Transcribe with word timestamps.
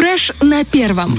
Фреш 0.00 0.32
на 0.40 0.64
первом. 0.64 1.18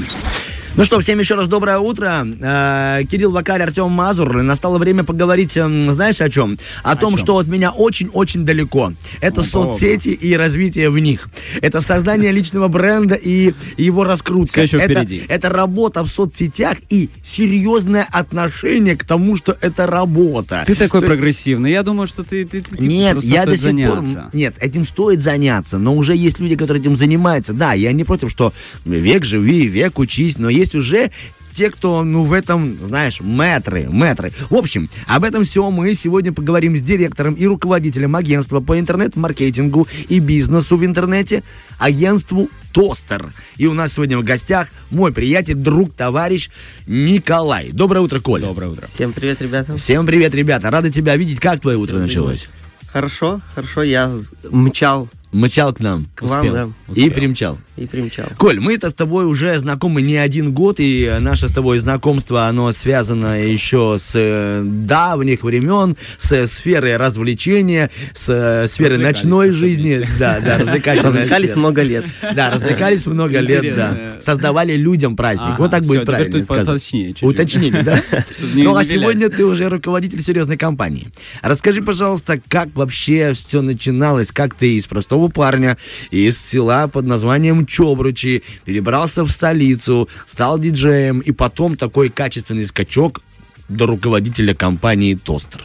Ну 0.78 0.86
что, 0.86 1.02
всем 1.02 1.20
еще 1.20 1.36
раз 1.36 1.50
доброе 1.50 1.80
утро. 1.80 2.26
Э, 2.40 3.02
Кирилл 3.04 3.32
Вакарь, 3.32 3.62
Артем 3.62 3.92
Мазур. 3.92 4.42
Настало 4.42 4.78
время 4.78 5.04
поговорить, 5.04 5.58
м, 5.58 5.90
знаешь, 5.92 6.22
о 6.22 6.30
чем? 6.30 6.58
О, 6.82 6.96
том, 6.96 7.16
чем? 7.16 7.20
что 7.20 7.38
от 7.40 7.48
меня 7.48 7.72
очень-очень 7.72 8.46
далеко. 8.46 8.94
Это 9.20 9.44
соцсети 9.44 10.10
и 10.10 10.34
развитие 10.34 10.90
в 10.90 10.98
них. 10.98 11.28
Это 11.62 11.82
создание 11.82 12.32
личного 12.32 12.70
бренда 12.70 13.16
и 13.16 13.54
его 13.76 14.06
раскрутка. 14.06 14.54
Всё 14.54 14.62
еще 14.62 14.78
это, 14.78 14.94
впереди. 15.04 15.24
это 15.28 15.50
работа 15.50 16.04
в 16.06 16.08
соцсетях 16.08 16.78
и 16.90 17.10
серьезное 17.22 18.08
отношение 18.10 18.96
к 18.96 19.04
тому, 19.04 19.36
что 19.36 19.58
это 19.60 19.88
работа. 19.88 20.64
Ты 20.66 20.76
такой 20.76 21.02
То 21.02 21.08
прогрессивный. 21.08 21.72
Я 21.72 21.84
думаю, 21.84 22.08
что 22.08 22.24
ты, 22.24 22.46
ты 22.46 22.62
типа, 22.62 22.82
Нет, 22.82 23.14
просто 23.14 23.30
я 23.30 23.46
до 23.46 23.52
сих 23.54 23.62
заняться. 23.62 24.14
пор... 24.22 24.30
Нет, 24.32 24.56
этим 24.62 24.86
стоит 24.86 25.22
заняться, 25.22 25.78
но 25.78 25.94
уже 25.94 26.16
есть 26.16 26.40
люди, 26.40 26.56
которые 26.56 26.80
этим 26.82 26.96
занимаются. 26.96 27.52
Да, 27.52 27.74
я 27.74 27.92
не 27.92 28.06
против, 28.06 28.32
что 28.32 28.54
век 28.86 29.26
живи, 29.26 29.68
век 29.68 30.00
учись, 30.00 30.38
но 30.38 30.50
есть 30.50 30.61
уже 30.76 31.12
те, 31.54 31.70
кто, 31.70 32.04
ну, 32.04 32.24
в 32.24 32.34
этом, 32.34 32.78
знаешь, 32.88 33.20
мэтры, 33.22 33.90
мэтры. 33.90 34.32
В 34.50 34.56
общем, 34.56 34.90
об 35.08 35.24
этом 35.24 35.44
все 35.44 35.70
мы 35.70 35.94
сегодня 35.96 36.32
поговорим 36.32 36.76
с 36.78 36.82
директором 36.82 37.34
и 37.34 37.46
руководителем 37.46 38.16
агентства 38.16 38.62
по 38.62 38.80
интернет-маркетингу 38.80 39.88
и 40.10 40.20
бизнесу 40.20 40.78
в 40.78 40.86
интернете, 40.86 41.44
агентству 41.78 42.50
Тостер. 42.72 43.32
И 43.58 43.68
у 43.68 43.74
нас 43.74 43.94
сегодня 43.94 44.18
в 44.18 44.24
гостях 44.24 44.70
мой 44.90 45.12
приятель, 45.12 45.56
друг, 45.56 45.94
товарищ 45.94 46.50
Николай. 46.88 47.70
Доброе 47.72 48.02
утро, 48.02 48.20
Коля. 48.20 48.44
Доброе 48.44 48.72
утро. 48.72 48.86
Всем 48.86 49.12
привет, 49.12 49.42
ребята. 49.42 49.76
Всем 49.76 50.06
привет, 50.06 50.34
ребята. 50.34 50.72
Рады 50.72 50.90
тебя 50.90 51.16
видеть. 51.18 51.40
Как 51.40 51.60
твое 51.60 51.78
утро 51.78 51.96
Всем 51.96 52.08
началось? 52.08 52.48
Хорошо, 52.92 53.42
хорошо, 53.56 53.84
я 53.84 54.12
мчал 54.50 55.10
Мчал 55.32 55.74
к 55.74 55.80
нам. 55.80 56.08
к 56.16 56.24
вам, 56.24 56.40
Успел. 56.40 56.54
да, 56.54 56.64
И 56.88 56.92
Успел. 56.92 57.12
примчал. 57.14 57.58
и 57.78 57.86
примчал. 57.86 58.26
Коль, 58.38 58.60
мы-то 58.60 58.90
с 58.90 58.94
тобой 58.94 59.26
уже 59.26 59.58
знакомы 59.58 60.02
не 60.02 60.18
один 60.18 60.52
год, 60.52 60.76
и 60.80 61.10
наше 61.22 61.48
с 61.48 61.54
тобой 61.54 61.80
знакомство, 61.80 62.48
оно 62.48 62.72
связано 62.74 63.42
еще 63.42 63.98
с 64.00 64.12
э, 64.14 64.62
давних 64.64 65.44
времен, 65.44 65.96
с 66.18 66.48
сферой 66.48 66.98
развлечения, 66.98 67.90
с 68.14 68.26
э, 68.30 68.68
сферой 68.68 68.96
Развлекались 68.98 69.24
ночной 69.24 69.52
жизни. 69.52 69.96
вместе. 69.98 70.10
Да, 70.20 70.40
да, 70.42 70.58
Развлекались 70.58 71.50
сфера. 71.52 71.60
много 71.60 71.82
лет. 71.82 72.06
Да, 72.36 72.50
развлекались 72.52 73.06
много 73.06 73.40
лет, 73.40 73.76
да. 73.76 74.16
Создавали 74.20 74.74
людям 74.76 75.16
праздник. 75.16 75.58
Вот 75.58 75.72
так 75.72 75.84
будет 75.84 76.06
правильно 76.06 76.44
сказать. 76.44 76.94
Уточнили, 77.22 77.82
да? 77.82 78.02
Ну, 78.54 78.76
а 78.76 78.84
сегодня 78.84 79.30
ты 79.30 79.46
уже 79.46 79.70
руководитель 79.70 80.22
серьезной 80.22 80.58
компании. 80.58 81.08
Расскажи, 81.42 81.82
пожалуйста, 81.82 82.40
как 82.50 82.70
вообще 82.76 83.34
все 83.34 83.62
начиналось, 83.62 84.32
как 84.32 84.56
ты 84.56 84.76
из 84.76 84.88
простого 84.88 85.21
парня, 85.30 85.78
из 86.10 86.40
села 86.40 86.88
под 86.88 87.06
названием 87.06 87.66
Чобручи, 87.66 88.44
перебрался 88.66 89.24
в 89.24 89.30
столицу, 89.30 90.10
стал 90.26 90.60
диджеем, 90.60 91.20
и 91.20 91.32
потом 91.32 91.78
такой 91.78 92.10
качественный 92.10 92.66
скачок 92.66 93.22
до 93.70 93.88
руководителя 93.88 94.54
компании 94.54 95.16
Тостер. 95.16 95.62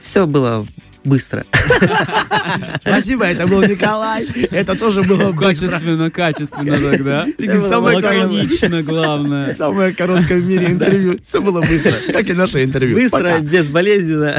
Все 0.00 0.26
было 0.26 0.66
быстро. 1.04 1.44
Спасибо, 2.80 3.24
это 3.24 3.46
был 3.46 3.62
Николай. 3.62 4.26
Это 4.50 4.78
тоже 4.78 5.02
было. 5.02 5.32
Качественно, 5.32 6.10
качественно 6.10 6.76
тогда. 6.90 7.26
Самое 7.68 8.00
короткое- 8.00 8.26
Лаконично, 8.26 8.82
главное. 8.82 9.54
Самое 9.60 9.94
короткое 9.94 10.40
в 10.40 10.44
мире 10.46 10.66
интервью. 10.68 11.18
Все 11.22 11.40
было 11.40 11.60
быстро, 11.60 11.92
как 12.12 12.28
и 12.28 12.32
наше 12.32 12.64
интервью. 12.64 12.96
Быстро, 12.96 13.38
безболезненно. 13.40 14.36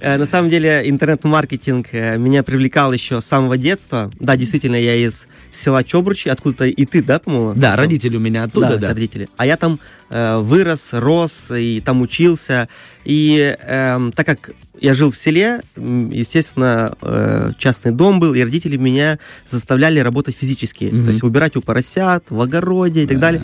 Э, 0.00 0.16
На 0.18 0.26
самом 0.26 0.50
деле 0.50 0.82
интернет-маркетинг 0.84 1.88
э, 1.92 2.16
меня 2.16 2.42
привлекал 2.42 2.92
еще 2.92 3.20
с 3.20 3.24
самого 3.24 3.56
детства. 3.56 4.10
Да, 4.20 4.36
действительно, 4.36 4.76
я 4.76 4.94
из 4.96 5.28
села 5.52 5.84
Чобручи, 5.84 6.28
откуда 6.28 6.66
и 6.66 6.84
ты, 6.86 7.02
да, 7.02 7.18
по-моему? 7.18 7.54
Да, 7.54 7.76
родители 7.76 8.16
у 8.16 8.20
меня 8.20 8.44
оттуда, 8.44 8.76
да. 8.76 8.88
родители. 8.88 9.28
А 9.36 9.46
я 9.46 9.56
там 9.56 9.80
э, 10.10 10.38
вырос, 10.38 10.88
рос 10.92 11.50
и 11.50 11.80
там 11.84 12.00
учился. 12.02 12.68
И 13.04 13.56
эм, 13.60 14.12
так 14.12 14.26
как 14.26 14.50
я 14.80 14.94
жил 14.94 15.10
в 15.10 15.16
селе, 15.16 15.60
естественно, 15.76 16.96
э, 17.00 17.52
частный 17.58 17.92
дом 17.92 18.20
был, 18.20 18.34
и 18.34 18.42
родители 18.42 18.76
меня 18.76 19.18
заставляли 19.46 20.00
работать 20.00 20.36
физически. 20.36 20.84
Мгм. 20.84 21.04
То 21.04 21.10
есть 21.10 21.22
убирать 21.22 21.56
у 21.56 21.62
поросят, 21.62 22.24
в 22.30 22.40
огороде 22.40 23.04
и 23.04 23.06
так 23.06 23.18
далее. 23.18 23.42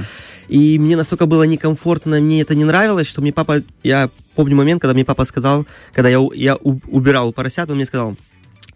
И 0.49 0.79
мне 0.79 0.97
настолько 0.97 1.27
было 1.27 1.45
некомфортно, 1.45 2.21
мне 2.21 2.43
это 2.43 2.55
не 2.55 2.65
нравилось, 2.65 3.07
что 3.07 3.21
мне 3.21 3.33
папа, 3.33 3.63
я 3.85 4.11
помню 4.35 4.57
момент, 4.57 4.81
когда 4.81 4.95
мне 4.95 5.05
папа 5.05 5.25
сказал, 5.25 5.67
когда 5.95 6.09
я, 6.09 6.19
я 6.35 6.57
убирал 6.57 7.29
у 7.29 7.33
поросят, 7.33 7.71
он 7.71 7.77
мне 7.77 7.87
сказал, 7.87 8.17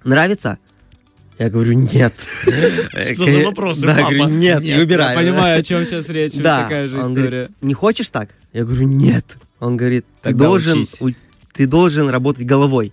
нравится? 0.04 0.58
Я 1.38 1.50
говорю, 1.50 1.72
нет. 1.72 2.14
Что 2.44 3.24
за 3.26 3.44
вопросы, 3.44 3.80
Да, 3.80 3.96
папа? 3.96 4.12
говорю, 4.12 4.28
нет, 4.28 4.62
не 4.62 4.80
убираю. 4.80 5.18
Я 5.18 5.24
понимаю, 5.24 5.58
о 5.58 5.62
чем 5.62 5.84
сейчас 5.84 6.08
речь. 6.08 6.34
Такая 6.34 6.86
же 6.86 7.00
история. 7.00 7.50
не 7.60 7.74
хочешь 7.74 8.10
так? 8.10 8.30
Я 8.52 8.64
говорю, 8.64 8.86
нет. 8.86 9.36
Он 9.60 9.76
говорит, 9.76 10.04
ты 10.22 10.30
Тогда 10.30 10.46
должен, 10.46 10.80
учись. 10.80 11.00
у- 11.00 11.10
ты 11.52 11.66
должен 11.66 12.08
работать 12.08 12.44
головой. 12.46 12.92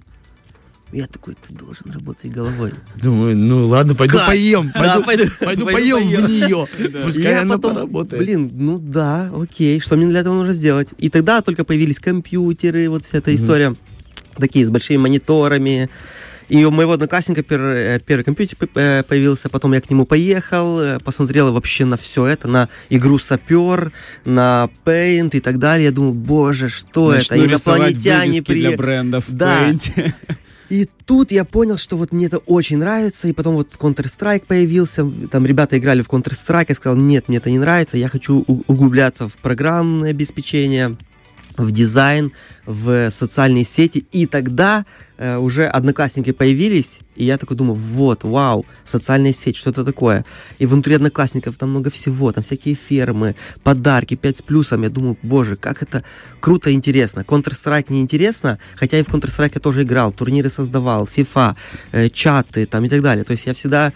Я 0.93 1.07
такой, 1.07 1.35
ты 1.35 1.53
должен 1.53 1.89
работать 1.91 2.29
головой. 2.31 2.73
Думаю, 3.01 3.37
ну 3.37 3.65
ладно, 3.65 3.95
пойду 3.95 4.17
Как? 4.17 4.27
поем. 4.27 4.71
Да, 4.73 4.99
Пойду, 4.99 5.03
пойду- 5.05 5.31
пойду 5.39 5.65
пойду 5.65 5.65
поем 5.65 5.97
поем. 6.07 6.25
в 6.25 6.29
нее. 6.29 6.67
Пускай 7.05 7.23
Я 7.31 7.41
она 7.41 7.55
потом, 7.55 7.73
поработает. 7.75 8.23
Блин, 8.23 8.51
ну 8.53 8.77
да, 8.77 9.31
окей, 9.33 9.79
что 9.79 9.95
мне 9.95 10.07
для 10.07 10.19
этого 10.19 10.35
нужно 10.35 10.53
сделать? 10.53 10.89
И 10.97 11.09
тогда 11.09 11.41
только 11.41 11.63
появились 11.63 11.99
компьютеры, 11.99 12.89
вот 12.89 13.05
вся 13.05 13.19
эта 13.19 13.33
история, 13.33 13.73
такие 14.37 14.65
с 14.65 14.69
большими 14.69 14.97
мониторами. 14.97 15.89
И 16.51 16.65
у 16.65 16.71
моего 16.71 16.91
одноклассника 16.91 17.43
пер- 17.43 17.95
э, 17.95 17.99
первый 18.05 18.23
компьютер 18.23 18.57
э, 18.75 19.03
появился, 19.03 19.47
потом 19.47 19.71
я 19.71 19.79
к 19.79 19.89
нему 19.89 20.05
поехал, 20.05 20.81
э, 20.81 20.99
посмотрел 20.99 21.53
вообще 21.53 21.85
на 21.85 21.95
все 21.95 22.25
это, 22.25 22.49
на 22.49 22.67
игру 22.89 23.19
Сапер, 23.19 23.93
на 24.25 24.69
Paint 24.83 25.29
и 25.31 25.39
так 25.39 25.59
далее. 25.59 25.85
Я 25.85 25.91
думал, 25.91 26.13
боже, 26.13 26.67
что 26.67 27.13
Начну 27.13 27.37
это? 27.37 27.45
Инопланетяне 27.45 28.31
вывески 28.31 28.53
для 28.53 28.69
при... 28.71 28.75
брендов 28.75 29.29
в 29.29 29.33
Да. 29.33 29.69
Paint. 29.69 30.13
И 30.67 30.89
тут 31.05 31.31
я 31.31 31.45
понял, 31.45 31.77
что 31.77 31.95
вот 31.95 32.11
мне 32.11 32.25
это 32.25 32.39
очень 32.39 32.79
нравится, 32.79 33.29
и 33.29 33.33
потом 33.33 33.55
вот 33.55 33.69
Counter-Strike 33.79 34.43
появился, 34.45 35.09
там 35.31 35.45
ребята 35.45 35.77
играли 35.77 36.01
в 36.01 36.09
Counter-Strike, 36.09 36.65
я 36.67 36.75
сказал, 36.75 36.97
нет, 36.97 37.29
мне 37.29 37.37
это 37.37 37.49
не 37.49 37.59
нравится, 37.59 37.95
я 37.97 38.09
хочу 38.09 38.43
углубляться 38.67 39.29
в 39.29 39.37
программное 39.37 40.09
обеспечение, 40.09 40.97
в 41.57 41.71
дизайн, 41.71 42.31
в 42.65 43.09
социальные 43.09 43.63
сети, 43.65 44.05
и 44.11 44.25
тогда 44.25 44.85
э, 45.17 45.37
уже 45.37 45.65
одноклассники 45.65 46.31
появились, 46.31 46.99
и 47.15 47.25
я 47.25 47.37
такой 47.37 47.57
думаю, 47.57 47.75
вот, 47.75 48.23
вау, 48.23 48.65
социальная 48.83 49.33
сеть, 49.33 49.55
что 49.55 49.69
это 49.69 49.83
такое? 49.83 50.25
И 50.59 50.65
внутри 50.65 50.95
одноклассников 50.95 51.57
там 51.57 51.69
много 51.69 51.89
всего, 51.89 52.31
там 52.31 52.43
всякие 52.43 52.75
фермы, 52.75 53.35
подарки, 53.63 54.15
5 54.15 54.37
с 54.37 54.41
плюсом, 54.41 54.83
я 54.83 54.89
думаю, 54.89 55.17
боже, 55.23 55.55
как 55.55 55.83
это 55.83 56.03
круто 56.39 56.69
и 56.69 56.73
интересно. 56.73 57.21
Counter-Strike 57.21 57.87
не 57.89 58.01
интересно, 58.01 58.59
хотя 58.75 58.99
и 58.99 59.03
в 59.03 59.09
Counter-Strike 59.09 59.51
я 59.55 59.61
тоже 59.61 59.83
играл, 59.83 60.11
турниры 60.11 60.49
создавал, 60.49 61.05
FIFA, 61.05 61.55
э, 61.91 62.09
чаты 62.09 62.65
там 62.65 62.85
и 62.85 62.89
так 62.89 63.01
далее. 63.01 63.23
То 63.23 63.31
есть 63.31 63.45
я 63.45 63.53
всегда 63.53 63.93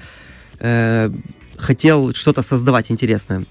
э, 0.59 1.09
хотел 1.57 2.13
что-то 2.13 2.41
создавать 2.41 2.91
интересное 2.91 3.45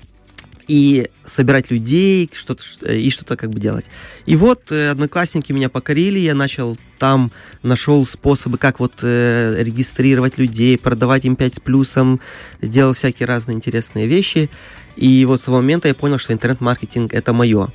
и 0.67 1.09
собирать 1.25 1.71
людей, 1.71 2.31
что-то 2.33 2.65
и 2.91 3.11
что-то 3.11 3.37
как 3.37 3.51
бы 3.51 3.61
делать. 3.61 3.87
И 4.27 4.37
вот 4.37 4.71
э, 4.73 4.91
одноклассники 4.91 5.53
меня 5.53 5.69
покорили, 5.69 6.19
я 6.19 6.35
начал 6.35 6.77
там, 6.99 7.31
нашел 7.63 8.07
способы, 8.07 8.59
как 8.59 8.81
вот 8.81 8.93
э, 9.03 9.57
регистрировать 9.59 10.39
людей, 10.39 10.79
продавать 10.79 11.25
им 11.25 11.37
5 11.37 11.55
с 11.55 11.61
плюсом, 11.61 12.21
делал 12.63 12.95
всякие 12.95 13.27
разные 13.27 13.57
интересные 13.57 14.07
вещи. 14.07 14.51
И 14.97 15.25
вот 15.25 15.41
с 15.41 15.45
того 15.45 15.59
момента 15.59 15.89
я 15.89 15.95
понял, 15.95 16.19
что 16.19 16.33
интернет-маркетинг 16.33 17.13
это 17.13 17.33
мое. 17.33 17.69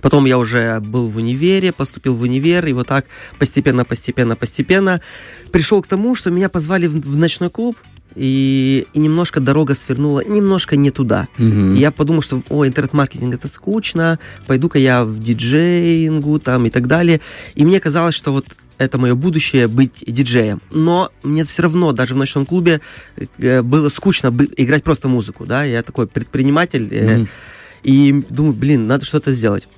Потом 0.00 0.26
я 0.26 0.38
уже 0.38 0.80
был 0.80 1.08
в 1.08 1.16
универе, 1.16 1.72
поступил 1.72 2.14
в 2.16 2.22
универ, 2.22 2.66
и 2.66 2.72
вот 2.72 2.86
так 2.86 3.06
постепенно, 3.38 3.84
постепенно, 3.84 4.36
постепенно 4.36 5.00
пришел 5.50 5.82
к 5.82 5.86
тому, 5.86 6.14
что 6.14 6.30
меня 6.30 6.48
позвали 6.48 6.86
в, 6.86 6.92
в 6.92 7.16
ночной 7.16 7.50
клуб, 7.50 7.76
и, 8.14 8.86
и 8.92 8.98
немножко 8.98 9.40
дорога 9.40 9.74
свернула, 9.74 10.22
немножко 10.26 10.76
не 10.76 10.90
туда. 10.90 11.28
Мгм. 11.38 11.74
И 11.76 11.78
я 11.80 11.90
подумал, 11.90 12.22
что, 12.22 12.42
о, 12.48 12.66
интернет-маркетинг 12.66 13.34
это 13.34 13.48
скучно, 13.48 14.18
пойду-ка 14.46 14.78
я 14.78 15.04
в 15.04 15.18
диджеингу 15.18 16.38
там 16.40 16.66
и 16.66 16.70
так 16.70 16.86
далее. 16.86 17.20
И 17.54 17.64
мне 17.64 17.80
казалось, 17.80 18.14
что 18.14 18.32
вот 18.32 18.46
это 18.78 18.98
мое 18.98 19.14
будущее 19.14 19.66
быть 19.68 20.04
диджеем. 20.06 20.60
Но 20.70 21.10
мне 21.22 21.44
все 21.44 21.62
равно, 21.62 21.92
даже 21.92 22.14
в 22.14 22.16
ночном 22.16 22.46
клубе, 22.46 22.80
э, 23.38 23.62
было 23.62 23.88
скучно 23.88 24.28
играть 24.56 24.84
просто 24.84 25.08
музыку, 25.08 25.46
да, 25.46 25.64
я 25.64 25.82
такой 25.82 26.06
предприниматель, 26.06 26.88
э, 26.90 27.16
Мгм. 27.18 27.28
и 27.82 28.24
думаю, 28.30 28.54
блин, 28.54 28.86
надо 28.86 29.04
что-то 29.04 29.32
сделать. 29.32 29.68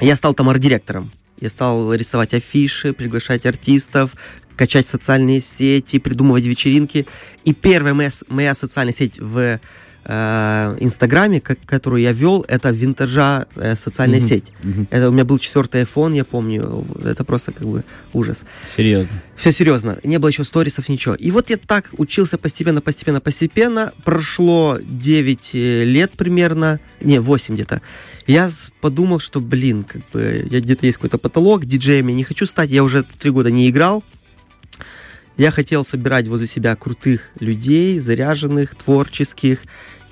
Я 0.00 0.16
стал 0.16 0.34
там 0.34 0.48
арт-директором. 0.48 1.10
Я 1.40 1.48
стал 1.50 1.92
рисовать 1.92 2.32
афиши, 2.32 2.92
приглашать 2.92 3.44
артистов, 3.44 4.14
качать 4.56 4.86
социальные 4.86 5.40
сети, 5.40 5.98
придумывать 5.98 6.44
вечеринки. 6.44 7.06
И 7.44 7.52
первая 7.52 7.94
моя, 7.94 8.10
моя 8.28 8.54
социальная 8.54 8.94
сеть 8.94 9.18
в 9.18 9.60
э, 10.06 10.76
Инстаграме, 10.80 11.40
ко- 11.40 11.56
которую 11.66 12.02
я 12.02 12.12
вел, 12.12 12.44
это 12.46 12.70
винтажа 12.70 13.46
э, 13.56 13.74
социальная 13.74 14.18
Мгм. 14.20 14.28
сеть. 14.28 14.52
Мгм. 14.62 14.86
Это 14.90 15.08
у 15.08 15.12
меня 15.12 15.24
был 15.24 15.38
четвертый 15.38 15.82
iPhone, 15.82 16.14
я 16.14 16.24
помню. 16.24 16.84
Это 17.04 17.24
просто 17.24 17.52
как 17.52 17.66
бы 17.66 17.84
ужас. 18.12 18.44
Серьезно. 18.66 19.16
Все 19.34 19.50
серьезно. 19.50 19.98
Не 20.04 20.18
было 20.18 20.28
еще 20.28 20.44
сторисов, 20.44 20.88
ничего. 20.90 21.14
И 21.14 21.30
вот 21.30 21.48
я 21.50 21.56
так 21.56 21.90
учился 21.96 22.36
постепенно, 22.36 22.80
постепенно, 22.82 23.20
постепенно. 23.20 23.92
Прошло 24.04 24.78
9 24.82 25.50
э, 25.54 25.84
лет 25.84 26.12
примерно, 26.12 26.80
не, 27.00 27.18
8 27.18 27.54
где-то. 27.54 27.80
Я 28.26 28.50
подумал, 28.82 29.20
что, 29.20 29.40
блин, 29.40 29.84
как 29.84 30.02
бы, 30.12 30.46
я 30.50 30.60
где-то 30.60 30.84
есть 30.86 30.98
какой-то 30.98 31.16
потолок, 31.18 31.64
диджеем 31.64 32.08
я 32.08 32.14
не 32.14 32.24
хочу 32.24 32.44
стать. 32.46 32.70
Я 32.70 32.84
уже 32.84 33.04
три 33.18 33.30
года 33.30 33.50
не 33.50 33.68
играл. 33.70 34.04
Я 35.36 35.50
хотел 35.50 35.84
собирать 35.84 36.28
возле 36.28 36.46
себя 36.46 36.76
крутых 36.76 37.30
людей, 37.40 37.98
заряженных, 37.98 38.74
творческих, 38.74 39.62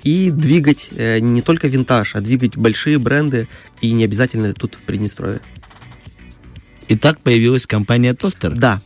и 0.03 0.31
двигать 0.31 0.89
э, 0.91 1.19
не 1.19 1.41
только 1.41 1.67
винтаж, 1.67 2.15
а 2.15 2.21
двигать 2.21 2.57
большие 2.57 2.99
бренды, 2.99 3.47
и 3.81 3.91
не 3.93 4.03
обязательно 4.03 4.53
тут 4.53 4.75
в 4.75 4.81
Приднестровье. 4.81 5.39
И 6.89 6.97
так 6.97 7.19
появилась 7.21 7.65
компания 7.65 8.13
Тостер. 8.13 8.51
Да, 8.51 8.81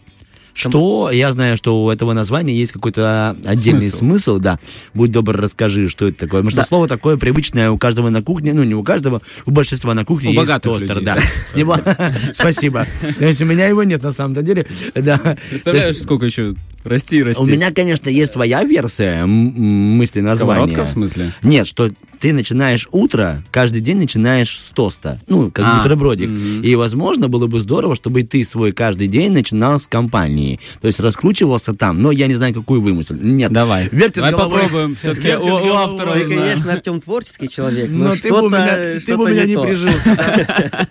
Что, 0.57 1.11
я 1.11 1.31
знаю, 1.31 1.55
что 1.55 1.83
у 1.83 1.89
этого 1.91 2.13
названия 2.13 2.55
есть 2.55 2.71
какой-то 2.71 3.35
отдельный 3.45 3.81
Смысл. 3.89 3.97
смысл, 3.97 4.37
да. 4.39 4.59
Будь 4.93 5.11
добр, 5.11 5.35
расскажи, 5.37 5.87
что 5.87 6.07
это 6.07 6.19
такое. 6.19 6.41
Потому 6.41 6.49
что 6.51 6.61
Да. 6.61 6.65
слово 6.67 6.87
такое 6.87 7.17
привычное 7.17 7.69
у 7.69 7.77
каждого 7.77 8.09
на 8.09 8.23
кухне, 8.23 8.53
ну 8.53 8.63
не 8.63 8.73
у 8.73 8.83
каждого, 8.83 9.21
у 9.45 9.51
большинства 9.51 9.93
на 9.93 10.03
кухне 10.03 10.29
У 10.29 10.33
есть 10.33 10.45
богатых 10.47 10.71
тостер, 10.71 10.95
людей, 10.95 11.05
да. 11.05 11.15
да. 11.15 11.21
С 11.45 11.55
него... 11.55 11.77
Спасибо. 12.33 12.87
То 13.19 13.25
есть 13.25 13.41
у 13.41 13.45
меня 13.45 13.67
его 13.67 13.83
нет 13.83 14.01
на 14.01 14.11
самом-то 14.11 14.41
деле. 14.41 14.65
Да. 14.95 15.37
Представляешь, 15.49 15.97
сколько 15.97 16.25
еще 16.25 16.55
расти 16.87 17.21
расти. 17.23 17.41
У 17.41 17.45
меня, 17.45 17.71
конечно, 17.71 18.09
есть 18.09 18.31
своя 18.31 18.63
версия 18.63 19.25
мысли 19.25 20.21
названия. 20.21 20.67
Сковородка, 20.73 20.89
в 20.89 20.93
смысле? 20.93 21.31
Нет, 21.43 21.67
что 21.67 21.89
ты 22.19 22.33
начинаешь 22.33 22.87
утро, 22.91 23.43
каждый 23.51 23.79
день 23.81 23.97
начинаешь 23.97 24.57
с 24.57 24.71
тоста. 24.71 25.19
Ну, 25.27 25.51
как 25.51 25.65
А, 25.67 25.77
бутербродик. 25.77 26.29
мгм. 26.29 26.61
И, 26.63 26.73
возможно, 26.75 27.27
было 27.29 27.45
бы 27.47 27.59
здорово, 27.59 27.95
чтобы 27.95 28.23
ты 28.23 28.43
свой 28.43 28.71
каждый 28.71 29.07
день 29.07 29.31
начинал 29.31 29.79
с 29.79 29.85
компании. 29.87 30.59
То 30.81 30.87
есть 30.87 30.99
раскручивался 30.99 31.73
там. 31.73 32.01
Но 32.01 32.11
я 32.11 32.25
не 32.27 32.33
знаю, 32.33 32.53
какой 32.55 32.79
вымысел. 32.79 33.15
Нет. 33.19 33.51
Давай. 33.51 33.87
Вертит 33.91 34.15
Давай 34.15 34.31
головой. 34.31 34.61
попробуем. 34.63 34.95
Все-таки 34.95 35.35
у, 35.35 35.45
у 35.45 35.73
автора 35.73 36.13
Ты, 36.13 36.25
конечно, 36.25 36.73
Артем 36.73 37.01
творческий 37.01 37.49
человек, 37.49 37.89
но, 37.91 38.05
Но 38.09 38.15
ты 38.15 38.29
бы 38.31 38.35
у 38.37 38.49
что-то, 38.49 38.55
меня, 38.57 38.99
ты 39.05 39.17
бы 39.17 39.23
у 39.23 39.27
меня 39.27 39.43
не 39.45 39.55
не 39.55 39.61
прижился. 39.63 40.17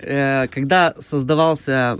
Э, 0.00 0.46
Когда 0.48 0.94
создавался 0.98 1.98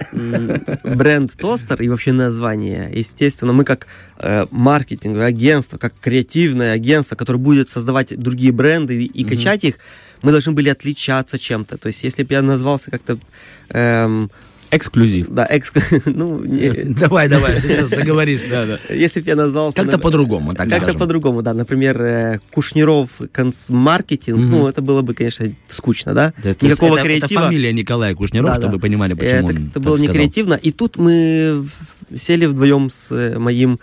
бренд 0.85 1.37
Тостер 1.37 1.82
и 1.82 1.88
вообще 1.88 2.12
название, 2.12 2.90
естественно, 2.94 3.28
мы 3.43 3.65
как 3.65 3.87
э, 4.19 4.47
маркетинговое 4.51 5.27
агентство, 5.27 5.79
как 5.79 5.95
креативное 6.01 6.73
агентство, 6.73 7.17
которое 7.17 7.39
будет 7.39 7.69
создавать 7.69 8.19
другие 8.19 8.53
бренды 8.53 9.03
и, 9.03 9.07
и 9.07 9.25
качать 9.25 9.65
их, 9.65 9.75
мы 10.23 10.33
должны 10.33 10.53
были 10.53 10.69
отличаться 10.69 11.39
чем-то. 11.39 11.79
То 11.79 11.89
есть, 11.89 12.03
если 12.05 12.23
бы 12.25 12.35
я 12.35 12.43
назвался 12.43 12.91
как-то... 12.91 13.19
эм, 13.71 14.31
Эксклюзив. 14.71 15.29
да, 15.31 15.47
экск... 15.49 15.79
ну, 16.05 16.45
не- 16.45 16.71
Давай, 17.01 17.27
давай, 17.29 17.55
ты 17.59 17.69
сейчас 17.69 17.89
договоришься. 17.89 18.79
если 18.91 19.21
бы 19.23 19.29
я 19.31 19.35
назвался... 19.37 19.77
Как-то 19.77 19.93
на- 19.93 19.99
по-другому, 19.99 20.53
так 20.53 20.69
Как-то 20.69 20.93
по-другому, 20.93 21.41
да. 21.41 21.55
Например, 21.55 22.03
э, 22.03 22.41
Кушниров 22.51 23.09
конс-маркетинг, 23.33 24.37
Мгм. 24.39 24.51
ну, 24.51 24.69
это 24.69 24.83
было 24.83 25.01
бы, 25.01 25.15
конечно, 25.15 25.51
скучно, 25.69 26.13
да? 26.13 26.35
Есть 26.45 26.61
Никакого 26.63 26.99
это, 26.99 27.09
это 27.09 27.09
креатива. 27.21 27.43
фамилия 27.45 27.73
Николая 27.73 28.15
Кушниров, 28.15 28.51
Да, 28.51 28.55
чтобы 28.57 28.77
да. 28.77 28.83
понимали, 28.83 29.15
почему 29.15 29.49
это 29.49 29.59
он 29.59 29.69
это 29.69 29.81
было 29.81 29.97
не 29.97 30.05
сказал. 30.07 30.15
креативно. 30.15 30.55
И 30.55 30.71
тут 30.71 30.99
мы 30.99 31.65
сели 32.17 32.47
вдвоем 32.47 32.91
с 32.91 33.11
э, 33.13 33.39
моим 33.39 33.81